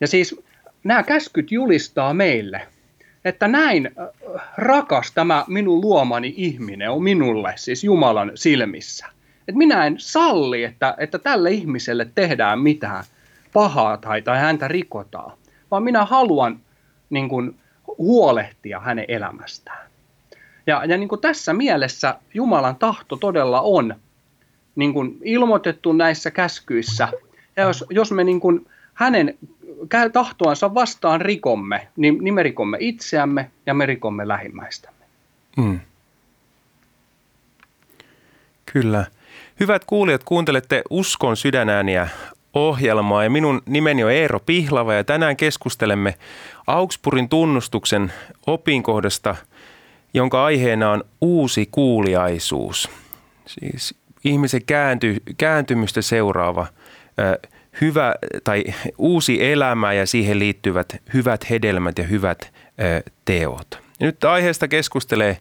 Ja 0.00 0.06
siis 0.06 0.45
nämä 0.86 1.02
käskyt 1.02 1.52
julistaa 1.52 2.14
meille, 2.14 2.66
että 3.24 3.48
näin 3.48 3.90
rakas 4.56 5.12
tämä 5.12 5.44
minun 5.48 5.80
luomani 5.80 6.34
ihminen 6.36 6.90
on 6.90 7.02
minulle, 7.02 7.52
siis 7.56 7.84
Jumalan 7.84 8.32
silmissä. 8.34 9.06
Että 9.48 9.58
minä 9.58 9.86
en 9.86 9.94
salli, 9.98 10.64
että, 10.64 10.94
että 10.98 11.18
tälle 11.18 11.50
ihmiselle 11.50 12.06
tehdään 12.14 12.58
mitään 12.58 13.04
pahaa 13.52 13.96
tai, 13.96 14.22
tai 14.22 14.38
häntä 14.38 14.68
rikotaan, 14.68 15.32
vaan 15.70 15.82
minä 15.82 16.04
haluan 16.04 16.60
niin 17.10 17.28
kuin, 17.28 17.58
huolehtia 17.98 18.80
hänen 18.80 19.04
elämästään. 19.08 19.90
Ja, 20.66 20.84
ja 20.84 20.98
niin 20.98 21.08
kuin 21.08 21.20
tässä 21.20 21.52
mielessä 21.52 22.18
Jumalan 22.34 22.76
tahto 22.76 23.16
todella 23.16 23.60
on 23.60 23.94
niin 24.76 24.92
kuin 24.92 25.18
ilmoitettu 25.22 25.92
näissä 25.92 26.30
käskyissä. 26.30 27.08
Ja 27.56 27.62
jos, 27.62 27.84
jos 27.90 28.12
me 28.12 28.24
niin 28.24 28.40
kuin 28.40 28.66
hänen 28.94 29.38
tahtoansa 30.12 30.74
vastaan 30.74 31.20
rikomme, 31.20 31.88
niin, 31.96 32.18
niin 32.20 32.34
me 32.34 32.42
rikomme 32.42 32.76
itseämme 32.80 33.50
ja 33.66 33.74
me 33.74 33.86
rikomme 33.86 34.28
lähimmäistämme. 34.28 35.04
Mm. 35.56 35.80
Kyllä. 38.72 39.06
Hyvät 39.60 39.84
kuulijat, 39.84 40.24
kuuntelette 40.24 40.82
Uskon 40.90 41.36
sydänääniä 41.36 42.08
ohjelmaa 42.54 43.24
ja 43.24 43.30
minun 43.30 43.62
nimeni 43.66 44.04
on 44.04 44.10
Eero 44.10 44.40
Pihlava 44.40 44.94
ja 44.94 45.04
tänään 45.04 45.36
keskustelemme 45.36 46.14
Augsburgin 46.66 47.28
tunnustuksen 47.28 48.12
opinkohdasta– 48.46 49.36
jonka 50.16 50.44
aiheena 50.44 50.90
on 50.90 51.04
uusi 51.20 51.68
kuuliaisuus. 51.70 52.88
Siis 53.46 53.94
ihmisen 54.24 54.64
käänty, 54.64 55.22
kääntymystä 55.38 56.02
seuraava 56.02 56.66
hyvä 57.80 58.14
tai 58.44 58.64
uusi 58.98 59.44
elämä 59.44 59.92
ja 59.92 60.06
siihen 60.06 60.38
liittyvät 60.38 60.96
hyvät 61.14 61.50
hedelmät 61.50 61.98
ja 61.98 62.04
hyvät 62.04 62.52
ö, 62.80 63.10
teot. 63.24 63.78
Nyt 64.00 64.24
aiheesta 64.24 64.68
keskustelee 64.68 65.38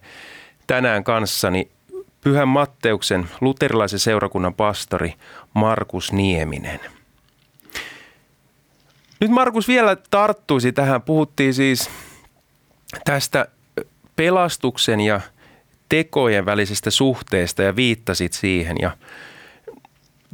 tänään 0.67 1.03
kanssani 1.03 1.69
Pyhän 2.21 2.47
Matteuksen 2.47 3.29
luterilaisen 3.41 3.99
seurakunnan 3.99 4.53
pastori 4.53 5.13
Markus 5.53 6.11
Nieminen. 6.11 6.79
Nyt 9.19 9.31
Markus 9.31 9.67
vielä 9.67 9.97
tarttuisi 10.11 10.71
tähän. 10.71 11.01
Puhuttiin 11.01 11.53
siis 11.53 11.89
tästä 13.05 13.47
pelastuksen 14.15 15.01
ja 15.01 15.21
tekojen 15.89 16.45
välisestä 16.45 16.91
suhteesta 16.91 17.63
ja 17.63 17.75
viittasit 17.75 18.33
siihen. 18.33 18.77
Ja 18.81 18.97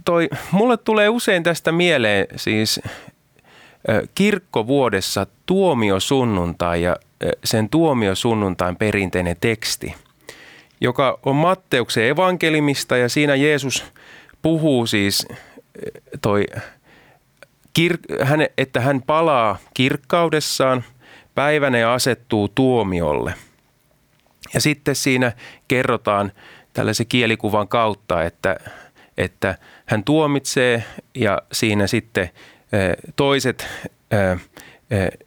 toi, 0.06 0.30
mulle 0.52 0.78
tulee 0.78 1.10
usein 1.10 1.44
tästä 1.44 1.72
mieleen 1.72 2.28
siis 2.36 2.82
kirkkovuodessa 4.16 5.28
tuomiosunnuntai 5.46 6.84
ja 6.84 6.96
sen 7.44 7.70
tuomiosunnuntain 7.70 8.76
perinteinen 8.76 9.38
teksti, 9.42 9.96
joka 10.82 11.20
on 11.26 11.36
Matteuksen 11.36 12.08
evankelimista 12.08 12.98
ja 12.98 13.10
siinä 13.10 13.36
Jeesus 13.36 13.86
puhuu 14.42 14.88
siis 14.88 15.28
toi, 16.22 16.46
että 18.58 18.82
hän 18.82 19.02
palaa 19.02 19.58
kirkkaudessaan 19.74 20.84
päivänä 21.36 21.78
ja 21.78 21.94
asettuu 21.94 22.48
tuomiolle– 22.48 23.34
ja 24.54 24.62
sitten 24.62 24.96
siinä 24.96 25.32
kerrotaan 25.68 26.32
tällaisen 26.74 27.08
kielikuvan 27.08 27.68
kautta, 27.68 28.24
että, 28.24 28.58
että 29.18 29.58
hän 29.86 30.04
tuomitsee 30.04 30.84
ja 31.16 31.42
siinä 31.52 31.88
sitten 31.88 32.30
toiset 33.16 33.68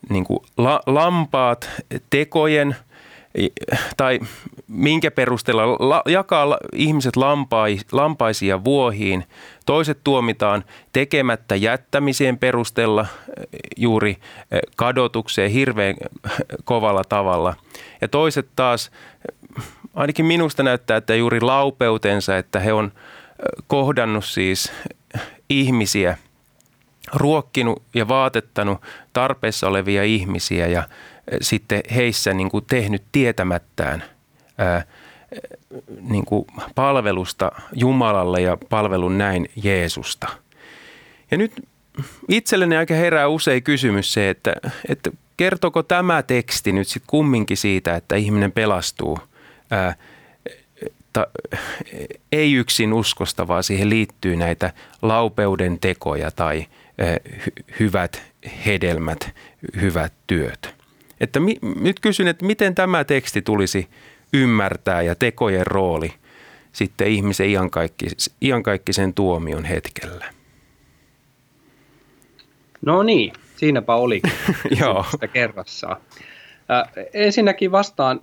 niin 0.09 0.25
kuin 0.25 0.41
la, 0.57 0.81
lampaat 0.87 1.71
tekojen 2.11 2.77
tai 3.97 4.21
minkä 4.69 5.11
perusteella 5.11 5.67
la, 5.67 6.03
jakaa 6.07 6.59
ihmiset 6.73 7.17
lampai, 7.17 7.79
lampaisia 7.93 8.65
vuohiin. 8.65 9.25
Toiset 9.67 9.99
tuomitaan 10.05 10.65
tekemättä 10.93 11.57
jättämiseen 11.57 12.39
perusteella 12.39 13.07
juuri 13.77 14.17
kadotukseen 14.77 15.51
hirveän 15.51 15.95
kovalla 16.65 17.05
tavalla. 17.05 17.55
Ja 18.01 18.09
toiset 18.09 18.49
taas, 18.57 18.91
ainakin 19.95 20.27
minusta 20.27 20.63
näyttää, 20.63 20.97
että 20.97 21.15
juuri 21.15 21.41
laupeutensa, 21.41 22.39
että 22.39 22.61
he 22.61 22.73
on 22.73 22.93
kohdannut 23.67 24.25
siis 24.25 24.73
ihmisiä– 25.49 26.17
ruokkinut 27.13 27.83
ja 27.95 28.09
vaatettanut 28.09 28.83
tarpeessa 29.13 29.69
olevia 29.69 30.05
ihmisiä 30.05 30.67
ja 30.67 30.89
sitten 31.41 31.83
heissä 31.95 32.35
niin 32.35 32.51
kuin 32.51 32.65
tehnyt 32.65 33.03
tietämättään 33.13 34.05
ää, 34.59 34.85
niin 36.01 36.25
kuin 36.25 36.47
palvelusta 36.75 37.53
Jumalalle 37.73 38.41
ja 38.41 38.59
palvelun 38.69 39.19
näin 39.19 39.49
Jeesusta. 39.63 40.29
Ja 41.31 41.37
nyt 41.37 41.53
itselleni 42.29 42.77
aika 42.77 42.95
herää 42.95 43.29
usein 43.29 43.63
kysymys 43.63 44.13
se, 44.13 44.31
että, 44.31 44.53
että 44.89 45.11
kertoko 45.37 45.83
tämä 45.83 46.23
teksti 46.23 46.73
nyt 46.73 46.89
sitten 46.89 47.07
kumminkin 47.07 47.57
siitä, 47.57 47.97
että 47.97 48.17
ihminen 48.17 48.53
pelastuu 48.53 49.19
ää, 51.17 51.27
ta, 51.27 51.27
ei 52.33 52.55
yksin 52.55 52.93
uskosta, 52.93 53.49
vaan 53.49 53.65
siihen 53.65 53.91
liittyy 53.91 54.37
näitä 54.37 54.73
laupeuden 55.03 55.79
tekoja 55.79 56.31
tai– 56.31 56.67
hyvät 57.81 58.23
hedelmät, 58.67 59.35
hyvät 59.81 60.13
työt. 60.27 60.75
Että 61.21 61.41
mi, 61.41 61.59
nyt 61.81 62.01
kysyn, 62.01 62.29
että 62.29 62.45
miten 62.45 62.75
tämä 62.75 63.05
teksti 63.05 63.43
tulisi 63.43 63.89
ymmärtää 64.33 65.03
ja 65.03 65.15
tekojen 65.15 65.67
rooli 65.67 66.13
sitten 66.73 67.09
ihmisen 67.09 67.49
iankaikkis, 67.49 68.35
iankaikkisen 68.43 69.15
tuomion 69.15 69.65
hetkellä? 69.65 70.25
No 72.83 73.03
niin, 73.03 73.33
siinäpä 73.57 73.95
Joo. 74.81 75.07
sitä 75.11 75.29
kerrassaan. 75.29 75.97
Äh, 76.71 77.05
ensinnäkin 77.13 77.73
vastaan 77.73 78.21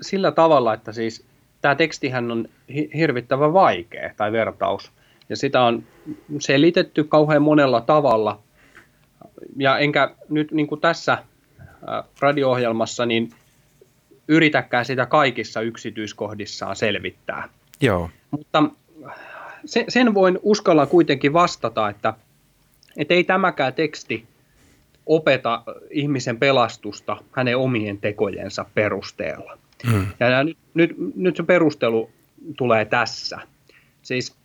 sillä 0.00 0.32
tavalla, 0.32 0.74
että 0.74 0.92
siis 0.92 1.26
tämä 1.64 1.74
tekstihän 1.74 2.30
on 2.30 2.48
hirvittävän 2.94 3.52
vaikea, 3.52 4.10
tai 4.16 4.32
vertaus– 4.32 4.90
ja 5.28 5.36
sitä 5.36 5.62
on 5.62 5.84
selitetty 6.38 7.04
kauhean 7.04 7.42
monella 7.42 7.80
tavalla. 7.80 8.42
Ja 9.56 9.78
enkä 9.78 10.10
nyt 10.28 10.52
niin 10.52 10.66
kuin 10.66 10.80
tässä 10.80 11.18
radio-ohjelmassa 12.20 13.06
niin 13.06 13.30
yritäkään 14.28 14.84
sitä 14.84 15.06
kaikissa 15.06 15.60
yksityiskohdissaan 15.60 16.76
selvittää. 16.76 17.48
Joo. 17.80 18.10
Mutta 18.30 18.62
sen, 19.64 19.84
sen 19.88 20.14
voin 20.14 20.38
uskalla 20.42 20.86
kuitenkin 20.86 21.32
vastata, 21.32 21.88
että, 21.88 22.14
että 22.96 23.14
ei 23.14 23.24
tämäkään 23.24 23.74
teksti 23.74 24.26
opeta 25.06 25.62
ihmisen 25.90 26.38
pelastusta 26.38 27.16
hänen 27.32 27.56
omien 27.56 27.98
tekojensa 27.98 28.66
perusteella. 28.74 29.58
Hmm. 29.90 30.06
Ja 30.20 30.44
nyt, 30.44 30.58
nyt, 30.74 30.96
nyt 31.16 31.36
se 31.36 31.42
perustelu 31.42 32.10
tulee 32.56 32.84
tässä. 32.84 33.38
Siis 34.02 34.36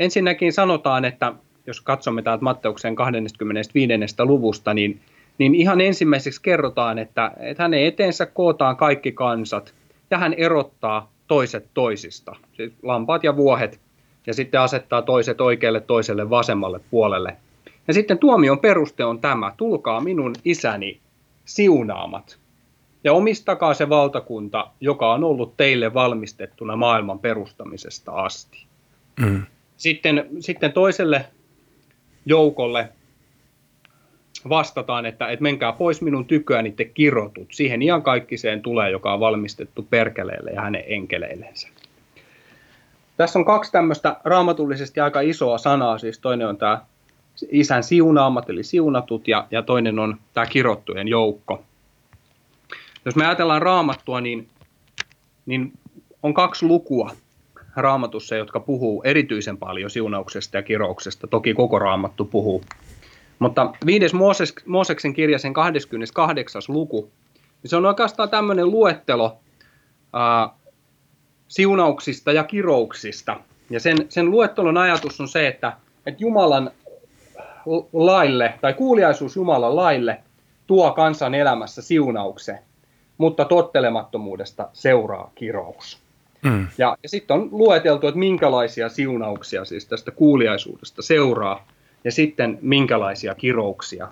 ensinnäkin 0.00 0.52
sanotaan, 0.52 1.04
että 1.04 1.32
jos 1.66 1.80
katsomme 1.80 2.22
täältä 2.22 2.44
Matteuksen 2.44 2.96
25. 2.96 3.92
luvusta, 4.18 4.74
niin, 4.74 5.00
niin 5.38 5.54
ihan 5.54 5.80
ensimmäiseksi 5.80 6.42
kerrotaan, 6.42 6.98
että, 6.98 7.32
että 7.40 7.62
hänen 7.62 7.86
eteensä 7.86 8.26
kootaan 8.26 8.76
kaikki 8.76 9.12
kansat 9.12 9.74
ja 10.10 10.18
hän 10.18 10.34
erottaa 10.34 11.12
toiset 11.26 11.66
toisista, 11.74 12.36
siis 12.52 12.72
lampaat 12.82 13.24
ja 13.24 13.36
vuohet, 13.36 13.80
ja 14.26 14.34
sitten 14.34 14.60
asettaa 14.60 15.02
toiset 15.02 15.40
oikealle 15.40 15.80
toiselle 15.80 16.30
vasemmalle 16.30 16.80
puolelle. 16.90 17.36
Ja 17.88 17.94
sitten 17.94 18.18
tuomion 18.18 18.58
peruste 18.58 19.04
on 19.04 19.20
tämä, 19.20 19.52
tulkaa 19.56 20.00
minun 20.00 20.34
isäni 20.44 21.00
siunaamat, 21.44 22.38
ja 23.04 23.12
omistakaa 23.12 23.74
se 23.74 23.88
valtakunta, 23.88 24.70
joka 24.80 25.12
on 25.12 25.24
ollut 25.24 25.56
teille 25.56 25.94
valmistettuna 25.94 26.76
maailman 26.76 27.18
perustamisesta 27.18 28.12
asti. 28.12 28.64
Mm. 29.20 29.42
Sitten, 29.76 30.28
sitten 30.40 30.72
toiselle 30.72 31.26
joukolle 32.26 32.88
vastataan, 34.48 35.06
että, 35.06 35.28
että 35.28 35.42
menkää 35.42 35.72
pois 35.72 36.02
minun 36.02 36.24
tyköäni 36.24 36.72
te 36.72 36.84
kirotut. 36.84 37.48
Siihen 37.50 37.80
kaikkiseen 38.02 38.62
tulee, 38.62 38.90
joka 38.90 39.12
on 39.12 39.20
valmistettu 39.20 39.86
perkeleelle 39.90 40.50
ja 40.50 40.60
hänen 40.60 40.84
enkeleillensä. 40.86 41.68
Tässä 43.16 43.38
on 43.38 43.44
kaksi 43.44 43.72
tämmöistä 43.72 44.16
raamatullisesti 44.24 45.00
aika 45.00 45.20
isoa 45.20 45.58
sanaa, 45.58 45.98
siis 45.98 46.18
toinen 46.18 46.48
on 46.48 46.56
tämä 46.56 46.80
isän 47.50 47.82
siunaamat 47.82 48.50
eli 48.50 48.62
siunatut 48.62 49.28
ja, 49.28 49.46
ja 49.50 49.62
toinen 49.62 49.98
on 49.98 50.16
tämä 50.34 50.46
kirottujen 50.46 51.08
joukko. 51.08 51.62
Jos 53.04 53.16
me 53.16 53.26
ajatellaan 53.26 53.62
raamattua, 53.62 54.20
niin, 54.20 54.48
niin 55.46 55.72
on 56.22 56.34
kaksi 56.34 56.66
lukua, 56.66 57.10
raamatussa, 57.76 58.36
jotka 58.36 58.60
puhuu 58.60 59.02
erityisen 59.02 59.56
paljon 59.56 59.90
siunauksesta 59.90 60.56
ja 60.56 60.62
kirouksesta. 60.62 61.26
Toki 61.26 61.54
koko 61.54 61.78
raamattu 61.78 62.24
puhuu. 62.24 62.64
Mutta 63.38 63.72
viides 63.86 64.14
Mooses, 64.14 64.54
Mooseksen 64.66 65.14
kirja, 65.14 65.38
sen 65.38 65.52
28. 65.52 66.62
luku, 66.68 67.10
niin 67.62 67.70
se 67.70 67.76
on 67.76 67.86
oikeastaan 67.86 68.30
tämmöinen 68.30 68.70
luettelo 68.70 69.38
ää, 70.12 70.48
siunauksista 71.48 72.32
ja 72.32 72.44
kirouksista. 72.44 73.40
Ja 73.70 73.80
sen, 73.80 73.96
sen 74.08 74.30
luettelon 74.30 74.76
ajatus 74.76 75.20
on 75.20 75.28
se, 75.28 75.46
että, 75.46 75.72
että 76.06 76.22
Jumalan 76.22 76.70
laille 77.92 78.54
tai 78.60 78.74
kuuliaisuus 78.74 79.36
Jumalan 79.36 79.76
laille 79.76 80.20
tuo 80.66 80.92
kansan 80.92 81.34
elämässä 81.34 81.82
siunauksen, 81.82 82.58
mutta 83.18 83.44
tottelemattomuudesta 83.44 84.68
seuraa 84.72 85.32
kirous. 85.34 85.98
Mm. 86.42 86.66
Ja, 86.78 86.96
ja 87.02 87.08
sitten 87.08 87.36
on 87.36 87.48
lueteltu, 87.52 88.06
että 88.08 88.18
minkälaisia 88.18 88.88
siunauksia 88.88 89.64
siis 89.64 89.86
tästä 89.86 90.10
kuuliaisuudesta 90.10 91.02
seuraa, 91.02 91.66
ja 92.04 92.12
sitten 92.12 92.58
minkälaisia 92.62 93.34
kirouksia 93.34 94.08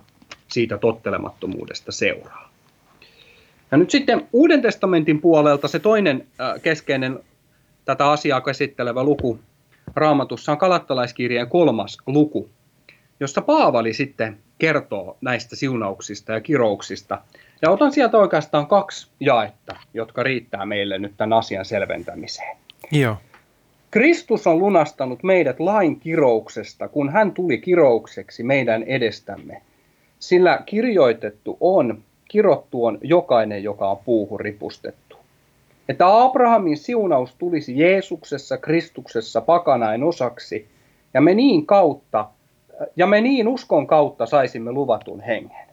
siitä 0.49 0.79
tottelemattomuudesta 0.79 1.93
seuraa. 1.93 2.53
Ja 3.71 3.79
nyt 3.79 3.91
sitten 3.91 4.29
Uuden 4.33 4.63
testamentin 4.63 5.21
puolelta 5.21 5.69
se 5.69 5.79
toinen 5.79 6.27
äh, 6.41 6.63
keskeinen 6.63 7.19
tätä 7.85 8.11
asiaa 8.11 8.41
käsittelevä 8.41 9.05
luku 9.05 9.39
raamatussa 9.95 10.53
on 10.53 10.59
kalattalaiskirjeen 10.59 11.49
kolmas 11.49 11.99
luku, 12.07 12.49
jossa 13.21 13.41
Paavali 13.41 13.93
sitten 13.93 14.39
kertoo 14.59 15.17
näistä 15.21 15.57
siunauksista 15.57 16.33
ja 16.33 16.41
kirouksista– 16.41 17.19
ja 17.63 17.71
otan 17.71 17.93
sieltä 17.93 18.19
oikeastaan 18.19 18.67
kaksi 18.67 19.09
jaetta, 19.21 19.77
jotka 19.95 20.23
riittää 20.23 20.67
meille 20.67 20.99
nyt 20.99 21.13
tämän 21.17 21.39
asian 21.39 21.65
selventämiseen. 21.65 22.57
Joo. 22.93 23.17
Kristus 23.91 24.47
on 24.47 24.59
lunastanut 24.59 25.23
meidät 25.23 25.61
lain 25.61 26.01
kirouksesta, 26.01 26.89
kun 26.89 27.11
hän 27.11 27.33
tuli 27.33 27.59
kiroukseksi 27.59 28.43
meidän 28.43 28.83
edestämme. 28.83 29.63
Sillä 30.19 30.63
kirjoitettu 30.67 31.57
on, 31.61 32.03
kirottu 32.29 32.85
on 32.85 32.99
jokainen, 33.03 33.63
joka 33.63 33.91
on 33.91 33.99
puuhun 34.05 34.41
ripustettu. 34.41 35.17
Että 35.89 36.23
Abrahamin 36.23 36.77
siunaus 36.77 37.35
tulisi 37.35 37.79
Jeesuksessa, 37.79 38.59
Kristuksessa 38.59 39.41
pakanain 39.41 40.03
osaksi, 40.03 40.69
ja 41.15 41.21
me 41.21 41.35
niin 41.35 41.67
kautta, 41.67 42.29
ja 42.97 43.07
me 43.07 43.21
niin 43.21 43.49
uskon 43.49 43.87
kautta 43.87 44.27
saisimme 44.27 44.73
luvatun 44.73 45.21
hengen. 45.21 45.72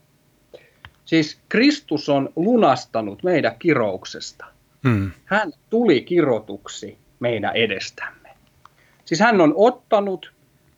Siis 1.10 1.40
Kristus 1.50 2.10
on 2.10 2.30
lunastanut 2.36 3.24
meidän 3.24 3.56
kirouksesta. 3.60 4.46
Hmm. 4.88 5.12
Hän 5.26 5.52
tuli 5.70 6.02
kirotuksi 6.02 6.98
meidän 7.20 7.56
edestämme. 7.56 8.30
Siis 9.06 9.20
hän 9.20 9.42
on 9.42 9.54
ottanut 9.56 10.32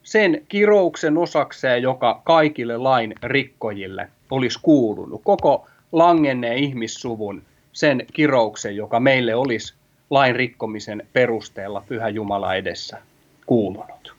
sen 0.04 0.46
kirouksen 0.48 1.18
osakseen, 1.18 1.84
joka 1.84 2.22
kaikille 2.24 2.78
lain 2.78 3.16
rikkojille 3.24 4.10
olisi 4.30 4.60
kuulunut. 4.62 5.22
Koko 5.24 5.68
langenneen 5.92 6.58
ihmissuvun 6.58 7.42
sen 7.74 8.06
kirouksen, 8.14 8.76
joka 8.76 9.00
meille 9.00 9.36
olisi 9.36 9.74
lain 10.10 10.36
rikkomisen 10.36 11.08
perusteella 11.14 11.84
Pyhä 11.88 12.10
Jumala 12.10 12.56
edessä 12.56 12.98
kuulunut. 13.46 14.16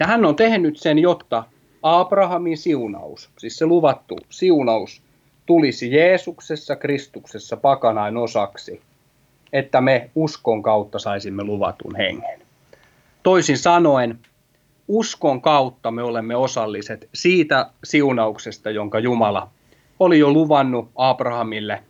Ja 0.00 0.06
hän 0.06 0.24
on 0.24 0.36
tehnyt 0.36 0.76
sen, 0.76 0.98
jotta 0.98 1.44
Abrahamin 1.82 2.58
siunaus, 2.58 3.30
siis 3.38 3.58
se 3.58 3.66
luvattu 3.66 4.18
siunaus, 4.30 5.05
tulisi 5.46 5.92
Jeesuksessa 5.92 6.76
Kristuksessa 6.76 7.56
pakanain 7.56 8.16
osaksi, 8.16 8.82
että 9.52 9.80
me 9.80 10.10
uskon 10.14 10.62
kautta 10.62 10.98
saisimme 10.98 11.44
luvatun 11.44 11.96
hengen. 11.96 12.40
Toisin 13.22 13.58
sanoen, 13.58 14.18
uskon 14.88 15.42
kautta 15.42 15.90
me 15.90 16.02
olemme 16.02 16.36
osalliset 16.36 17.08
siitä 17.14 17.70
siunauksesta, 17.84 18.70
jonka 18.70 18.98
Jumala 18.98 19.50
oli 20.00 20.18
jo 20.18 20.30
luvannut 20.30 20.90
Abrahamille 20.96 21.72
äh, 21.72 21.82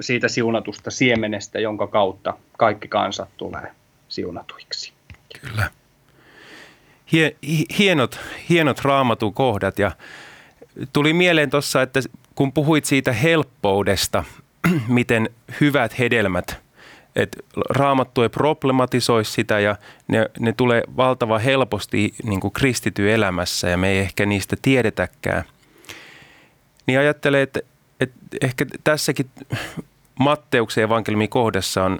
siitä 0.00 0.28
siunatusta 0.28 0.90
siemenestä, 0.90 1.60
jonka 1.60 1.86
kautta 1.86 2.34
kaikki 2.58 2.88
kansat 2.88 3.28
tulee 3.36 3.72
siunatuiksi. 4.08 4.92
Kyllä. 5.40 5.70
Hienot, 7.78 8.20
hienot 8.48 8.80
raamatun 8.80 9.34
kohdat 9.34 9.78
ja 9.78 9.90
tuli 10.92 11.12
mieleen 11.12 11.50
tuossa, 11.50 11.82
että 11.82 12.00
kun 12.36 12.52
puhuit 12.52 12.84
siitä 12.84 13.12
helppoudesta, 13.12 14.24
miten 14.88 15.30
hyvät 15.60 15.98
hedelmät, 15.98 16.56
että 17.16 17.38
raamattu 17.70 18.22
ei 18.22 18.28
problematisoi 18.28 19.24
sitä 19.24 19.60
ja 19.60 19.76
ne, 20.08 20.26
ne 20.38 20.52
tulee 20.52 20.82
valtava 20.96 21.38
helposti 21.38 22.14
niin 22.22 22.40
kuin 22.40 22.52
kristity 22.52 23.12
elämässä 23.12 23.68
ja 23.68 23.76
me 23.76 23.88
ei 23.88 23.98
ehkä 23.98 24.26
niistä 24.26 24.56
tiedetäkään. 24.62 25.44
Niin 26.86 26.98
ajattelee, 26.98 27.42
että, 27.42 27.60
että 28.00 28.18
ehkä 28.40 28.66
tässäkin 28.84 29.30
Matteuksen 30.18 30.84
evankeliumin 30.84 31.28
kohdassa 31.28 31.84
on, 31.84 31.98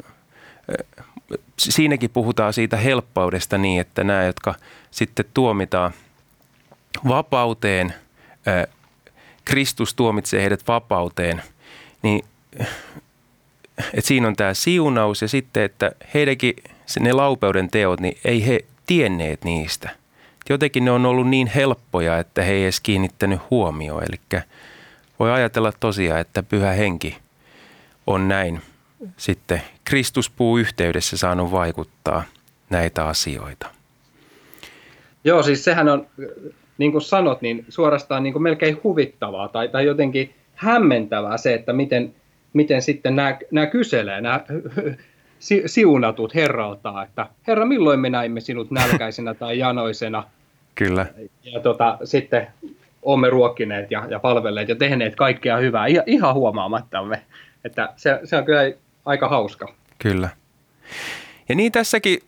siinäkin 1.59 2.11
puhutaan 2.11 2.53
siitä 2.53 2.77
helppoudesta 2.77 3.59
niin, 3.59 3.81
että 3.81 4.05
nämä, 4.05 4.25
jotka 4.25 4.55
sitten 4.91 5.25
tuomitaan 5.35 5.93
vapauteen, 7.09 7.95
Kristus 9.47 9.95
tuomitsee 9.95 10.43
heidät 10.43 10.69
vapauteen, 10.69 11.43
niin 12.03 12.25
että 13.95 14.09
siinä 14.09 14.29
on 14.29 14.37
tämä 14.37 14.55
siunaus 14.55 15.23
ja 15.23 15.29
sitten, 15.29 15.63
että 15.63 15.93
heidänkin 16.15 16.55
ne 17.01 17.13
laupeuden 17.13 17.71
teot, 17.71 18.01
niin 18.01 18.19
ei 18.25 18.47
he 18.47 18.65
tienneet 18.87 19.45
niistä. 19.45 19.91
Jotenkin 20.49 20.85
ne 20.85 20.91
on 20.91 21.07
ollut 21.07 21.29
niin 21.29 21.47
helppoja, 21.47 22.19
että 22.19 22.43
he 22.43 22.53
ei 22.53 22.63
edes 22.63 22.81
kiinnittänyt 22.81 23.41
huomioon. 23.51 24.03
Eli 24.03 24.43
voi 25.19 25.33
ajatella 25.33 25.73
tosiaan, 25.81 26.21
että 26.21 26.43
pyhä 26.43 26.71
henki 26.71 27.17
on 28.07 28.29
näin 28.29 28.63
sitten 29.17 29.63
Kristuspuu 29.85 30.59
yhteydessä 30.59 31.17
saanut 31.17 31.51
vaikuttaa 31.51 32.23
näitä 32.71 33.07
asioita. 33.07 33.67
Joo, 35.25 35.43
siis 35.43 35.65
sehän 35.65 35.89
on, 35.89 36.07
niin 36.79 36.93
kuin 36.93 37.03
sanot, 37.03 37.43
niin 37.43 37.65
suorastaan 37.69 38.23
niin 38.23 38.33
kuin 38.33 38.43
melkein 38.43 38.81
huvittavaa 38.85 39.49
tai, 39.49 39.69
tai 39.69 39.87
jotenkin 39.87 40.35
hämmentävää 40.55 41.37
se, 41.37 41.55
että 41.55 41.73
miten, 41.73 42.15
miten 42.53 42.83
sitten 42.83 43.17
nämä, 43.17 43.39
nämä 43.51 43.67
kyselee, 43.67 44.21
nämä 44.21 44.41
siunatut 45.67 46.35
herralta, 46.35 47.03
että 47.03 47.27
herra, 47.47 47.67
milloin 47.67 48.01
me 48.01 48.11
näimme 48.11 48.41
sinut 48.41 48.71
nälkäisenä 48.71 49.35
tai 49.35 49.59
janoisena? 49.59 50.25
Kyllä. 50.75 51.07
Ja 51.45 51.61
tota, 51.61 51.99
sitten 52.05 52.47
olemme 53.03 53.31
ruokkineet 53.31 53.91
ja, 53.91 54.07
ja 54.09 54.19
palvelleet 54.19 54.69
ja 54.69 54.77
tehneet 54.77 55.17
kaikkea 55.17 55.57
hyvää 55.57 55.87
ihan 56.07 56.35
huomaamattamme. 56.35 57.23
Että 57.65 57.93
se, 57.97 58.21
se 58.25 58.37
on 58.37 58.45
kyllä 58.45 58.73
aika 59.05 59.29
hauska. 59.29 59.75
Kyllä. 59.99 60.29
Ja 61.49 61.55
niin 61.55 61.73
tässäkin 61.73 62.19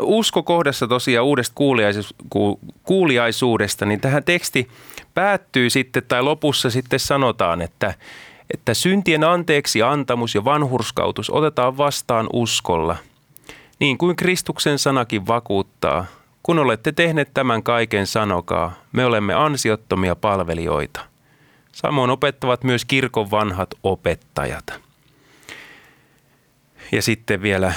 uskokohdassa 0.00 0.88
tosiaan 0.88 1.26
uudesta 1.26 1.54
kuuliaisuudesta, 2.82 3.86
niin 3.86 4.00
tähän 4.00 4.24
teksti 4.24 4.68
päättyy 5.14 5.70
sitten 5.70 6.02
tai 6.08 6.22
lopussa 6.22 6.70
sitten 6.70 7.00
sanotaan, 7.00 7.62
että, 7.62 7.94
että 8.54 8.74
syntien 8.74 9.24
anteeksi 9.24 9.82
antamus 9.82 10.34
ja 10.34 10.44
vanhurskautus 10.44 11.30
otetaan 11.30 11.76
vastaan 11.76 12.26
uskolla, 12.32 12.96
niin 13.80 13.98
kuin 13.98 14.16
Kristuksen 14.16 14.78
sanakin 14.78 15.26
vakuuttaa. 15.26 16.04
Kun 16.42 16.58
olette 16.58 16.92
tehneet 16.92 17.30
tämän 17.34 17.62
kaiken, 17.62 18.06
sanokaa, 18.06 18.72
me 18.92 19.04
olemme 19.04 19.34
ansiottomia 19.34 20.16
palvelijoita. 20.16 21.00
Samoin 21.72 22.10
opettavat 22.10 22.64
myös 22.64 22.84
kirkon 22.84 23.30
vanhat 23.30 23.70
opettajat. 23.82 24.91
Ja 26.92 27.02
sitten 27.02 27.42
vielä 27.42 27.72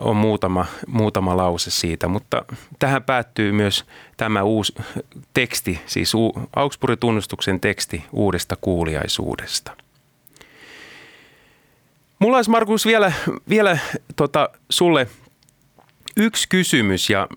on 0.00 0.16
muutama, 0.16 0.66
muutama 0.86 1.36
lause 1.36 1.70
siitä, 1.70 2.08
mutta 2.08 2.44
tähän 2.78 3.02
päättyy 3.02 3.52
myös 3.52 3.84
tämä 4.16 4.42
uusi 4.42 4.74
teksti, 5.34 5.80
siis 5.86 6.12
Augsburgin 6.56 6.98
tunnustuksen 6.98 7.60
teksti 7.60 8.04
uudesta 8.12 8.56
kuuliaisuudesta. 8.60 9.72
Mulla 12.18 12.36
olisi 12.36 12.50
Markus 12.50 12.86
vielä, 12.86 13.12
vielä 13.48 13.78
tota, 14.16 14.48
sulle 14.70 15.06
yksi 16.16 16.48
kysymys 16.48 17.10
ja 17.10 17.28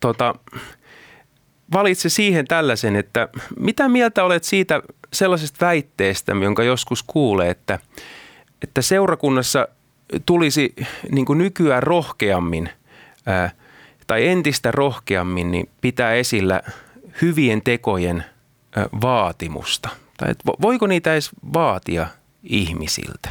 tota, 0.00 0.34
valitse 1.72 2.08
siihen 2.08 2.46
tällaisen, 2.46 2.96
että 2.96 3.28
mitä 3.58 3.88
mieltä 3.88 4.24
olet 4.24 4.44
siitä 4.44 4.82
sellaisesta 5.12 5.66
väitteestä, 5.66 6.32
jonka 6.42 6.62
joskus 6.62 7.02
kuulee, 7.02 7.50
että, 7.50 7.78
että 8.62 8.82
seurakunnassa– 8.82 9.68
tulisi 10.26 10.74
niin 11.10 11.26
kuin 11.26 11.38
nykyään 11.38 11.82
rohkeammin 11.82 12.70
ää, 13.26 13.50
tai 14.06 14.28
entistä 14.28 14.70
rohkeammin 14.70 15.50
niin 15.50 15.68
pitää 15.80 16.14
esillä 16.14 16.62
hyvien 17.22 17.62
tekojen 17.62 18.24
ää, 18.76 18.86
vaatimusta. 19.00 19.88
Tai 20.16 20.30
et 20.30 20.38
voiko 20.62 20.86
niitä 20.86 21.12
edes 21.12 21.30
vaatia 21.54 22.06
ihmisiltä? 22.42 23.28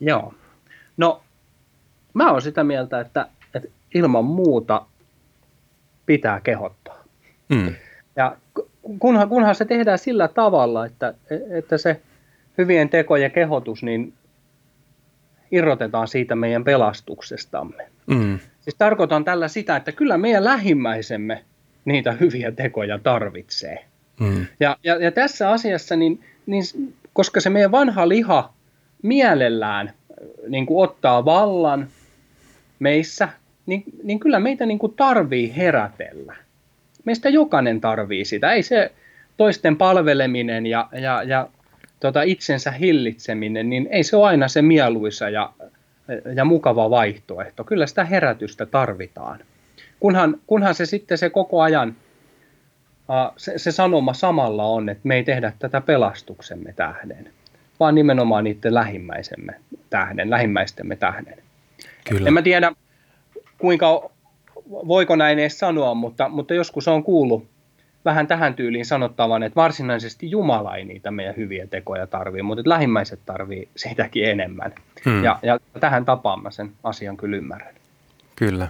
Joo. 0.00 0.34
No, 0.96 1.22
mä 2.14 2.30
oon 2.30 2.42
sitä 2.42 2.64
mieltä, 2.64 3.00
että, 3.00 3.28
että 3.54 3.68
ilman 3.94 4.24
muuta 4.24 4.86
pitää 6.06 6.40
kehottaa. 6.40 7.04
Mm. 7.48 7.74
Ja 8.16 8.36
kunhan, 8.98 9.28
kunhan 9.28 9.54
se 9.54 9.64
tehdään 9.64 9.98
sillä 9.98 10.28
tavalla, 10.28 10.86
että, 10.86 11.14
että 11.50 11.78
se– 11.78 12.00
hyvien 12.58 12.88
tekojen 12.88 13.30
kehotus, 13.30 13.82
niin 13.82 14.12
irrotetaan 15.50 16.08
siitä 16.08 16.34
meidän 16.34 16.64
pelastuksestamme. 16.64 17.86
Mm. 18.06 18.38
Siis 18.60 18.74
tarkoitan 18.78 19.24
tällä 19.24 19.48
sitä, 19.48 19.76
että 19.76 19.92
kyllä 19.92 20.18
meidän 20.18 20.44
lähimmäisemme 20.44 21.44
niitä 21.84 22.12
hyviä 22.12 22.52
tekoja 22.52 22.98
tarvitsee. 22.98 23.84
Mm. 24.20 24.46
Ja, 24.60 24.76
ja, 24.84 24.94
ja 24.94 25.12
tässä 25.12 25.50
asiassa, 25.50 25.96
niin, 25.96 26.24
niin, 26.46 26.62
koska 27.12 27.40
se 27.40 27.50
meidän 27.50 27.72
vanha 27.72 28.08
liha 28.08 28.52
mielellään 29.02 29.92
niin 30.48 30.66
kuin 30.66 30.84
ottaa 30.84 31.24
vallan 31.24 31.88
meissä, 32.78 33.28
niin, 33.66 33.84
niin 34.02 34.20
kyllä 34.20 34.40
meitä 34.40 34.66
niin 34.66 34.78
kuin 34.78 34.94
tarvii 34.96 35.56
herätellä. 35.56 36.36
Meistä 37.04 37.28
jokainen 37.28 37.80
tarvii 37.80 38.24
sitä. 38.24 38.52
Ei 38.52 38.62
se 38.62 38.92
toisten 39.36 39.76
palveleminen 39.76 40.66
ja, 40.66 40.88
ja, 40.92 41.22
ja 41.22 41.48
tota 42.04 42.22
itsensä 42.22 42.70
hillitseminen, 42.70 43.70
niin 43.70 43.88
ei 43.90 44.02
se 44.02 44.16
ole 44.16 44.26
aina 44.26 44.48
se 44.48 44.62
mieluisa 44.62 45.30
ja, 45.30 45.52
ja 46.34 46.44
mukava 46.44 46.90
vaihtoehto. 46.90 47.64
Kyllä 47.64 47.86
sitä 47.86 48.04
herätystä 48.04 48.66
tarvitaan. 48.66 49.40
Kunhan, 50.00 50.40
kunhan 50.46 50.74
se 50.74 50.86
sitten 50.86 51.18
se 51.18 51.30
koko 51.30 51.62
ajan, 51.62 51.96
se, 53.36 53.58
se 53.58 53.72
sanoma 53.72 54.14
samalla 54.14 54.64
on, 54.64 54.88
että 54.88 55.08
me 55.08 55.16
ei 55.16 55.24
tehdä 55.24 55.52
tätä 55.58 55.80
pelastuksemme 55.80 56.72
tähden, 56.72 57.30
vaan 57.80 57.94
nimenomaan 57.94 58.44
niiden 58.44 58.74
lähimmäisemme 58.74 59.54
tähden, 59.90 60.30
lähimmäistemme 60.30 60.96
tähden. 60.96 61.36
Kyllä. 62.08 62.28
En 62.28 62.34
mä 62.34 62.42
tiedä, 62.42 62.72
kuinka, 63.58 64.10
voiko 64.70 65.16
näin 65.16 65.38
edes 65.38 65.58
sanoa, 65.58 65.94
mutta, 65.94 66.28
mutta 66.28 66.54
joskus 66.54 66.88
on 66.88 67.04
kuullut 67.04 67.53
vähän 68.04 68.26
tähän 68.26 68.54
tyyliin 68.54 68.86
sanottavan, 68.86 69.42
että 69.42 69.56
varsinaisesti 69.56 70.30
Jumala 70.30 70.76
ei 70.76 70.84
niitä 70.84 71.10
meidän 71.10 71.36
hyviä 71.36 71.66
tekoja 71.66 72.06
tarvii, 72.06 72.42
mutta 72.42 72.62
lähimmäiset 72.66 73.20
tarvii 73.26 73.68
sitäkin 73.76 74.24
enemmän. 74.24 74.72
Hmm. 75.04 75.24
Ja, 75.24 75.38
ja 75.42 75.58
tähän 75.80 76.04
tapaan 76.04 76.42
mä 76.42 76.50
sen 76.50 76.72
asian 76.82 77.16
kyllä 77.16 77.36
ymmärrän. 77.36 77.74
Kyllä. 78.36 78.68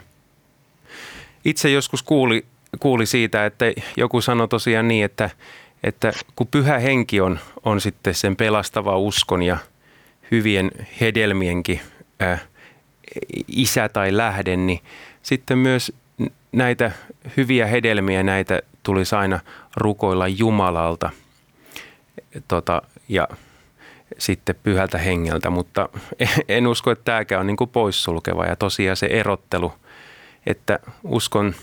Itse 1.45 1.71
joskus 1.71 2.03
kuuli, 2.03 2.45
kuuli 2.81 3.07
siitä, 3.07 3.47
että 3.47 3.65
joku 3.97 4.21
sanoi 4.21 4.49
tosiaan 4.49 4.89
niin, 4.89 5.05
että, 5.05 5.31
että 5.83 6.13
kun 6.37 6.47
pyhä 6.47 6.79
henki 6.79 7.21
on, 7.21 7.39
on 7.65 7.81
sitten 7.81 8.15
sen 8.15 8.37
pelastava 8.37 8.99
uskon 8.99 9.43
ja 9.43 9.57
hyvien 10.31 10.71
hedelmienkin 11.01 11.81
äh, 12.23 12.43
isä 13.49 13.89
tai 13.89 14.17
lähde, 14.17 14.57
niin 14.57 14.81
sitten 15.23 15.59
myös 15.59 15.93
näitä 16.53 16.93
hyviä 17.37 17.67
hedelmiä, 17.67 18.23
näitä 18.23 18.63
tulisi 18.85 19.15
aina 19.15 19.41
rukoilla 19.77 20.29
Jumalalta 20.29 21.11
tota, 22.49 22.83
ja 23.09 23.29
sitten 24.19 24.55
pyhältä 24.63 24.99
hengeltä, 24.99 25.51
mutta 25.51 25.89
en 26.49 26.67
usko, 26.67 26.91
että 26.91 27.05
tämäkään 27.05 27.41
on 27.41 27.47
niin 27.47 27.57
kuin 27.57 27.71
poissulkeva 27.71 28.45
ja 28.45 28.57
tosiaan 28.57 28.97
se 28.97 29.07
erottelu, 29.07 29.73
että 30.47 30.79
uskon 31.05 31.55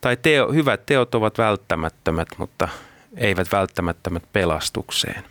tai 0.00 0.16
teo, 0.16 0.52
hyvät 0.52 0.86
teot 0.86 1.14
ovat 1.14 1.38
välttämättömät, 1.38 2.28
mutta 2.38 2.68
eivät 3.16 3.52
välttämättömät 3.52 4.22
pelastukseen. 4.32 5.24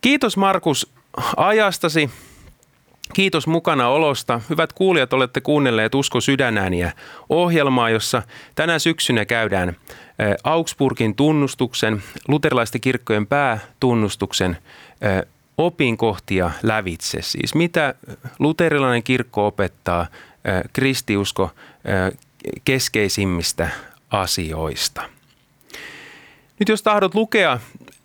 Kiitos 0.00 0.36
Markus 0.36 0.92
ajastasi 1.36 2.10
Kiitos 3.14 3.46
mukana 3.46 3.88
olosta. 3.88 4.40
Hyvät 4.50 4.72
kuulijat, 4.72 5.12
olette 5.12 5.40
kuunnelleet 5.40 5.94
Usko 5.94 6.20
sydänääniä 6.20 6.92
ohjelmaa, 7.28 7.90
jossa 7.90 8.22
tänä 8.54 8.78
syksynä 8.78 9.24
käydään 9.24 9.76
Augsburgin 10.44 11.14
tunnustuksen, 11.14 12.02
luterilaisten 12.28 12.80
kirkkojen 12.80 13.26
päätunnustuksen 13.26 14.56
opinkohtia 15.58 16.50
lävitse. 16.62 17.22
Siis 17.22 17.54
mitä 17.54 17.94
luterilainen 18.38 19.02
kirkko 19.02 19.46
opettaa 19.46 20.06
kristiusko 20.72 21.50
keskeisimmistä 22.64 23.68
asioista. 24.10 25.02
Nyt 26.58 26.68
jos 26.68 26.82
tahdot 26.82 27.14
lukea 27.14 27.60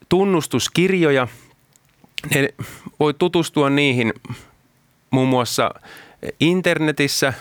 tunnustuskirjoja, 0.09 1.27
niin 2.33 2.49
voit 2.99 3.17
tutustua 3.17 3.69
niihin 3.69 4.13
muun 5.13 5.28
muassa 5.28 5.71
internetissä 6.39 7.34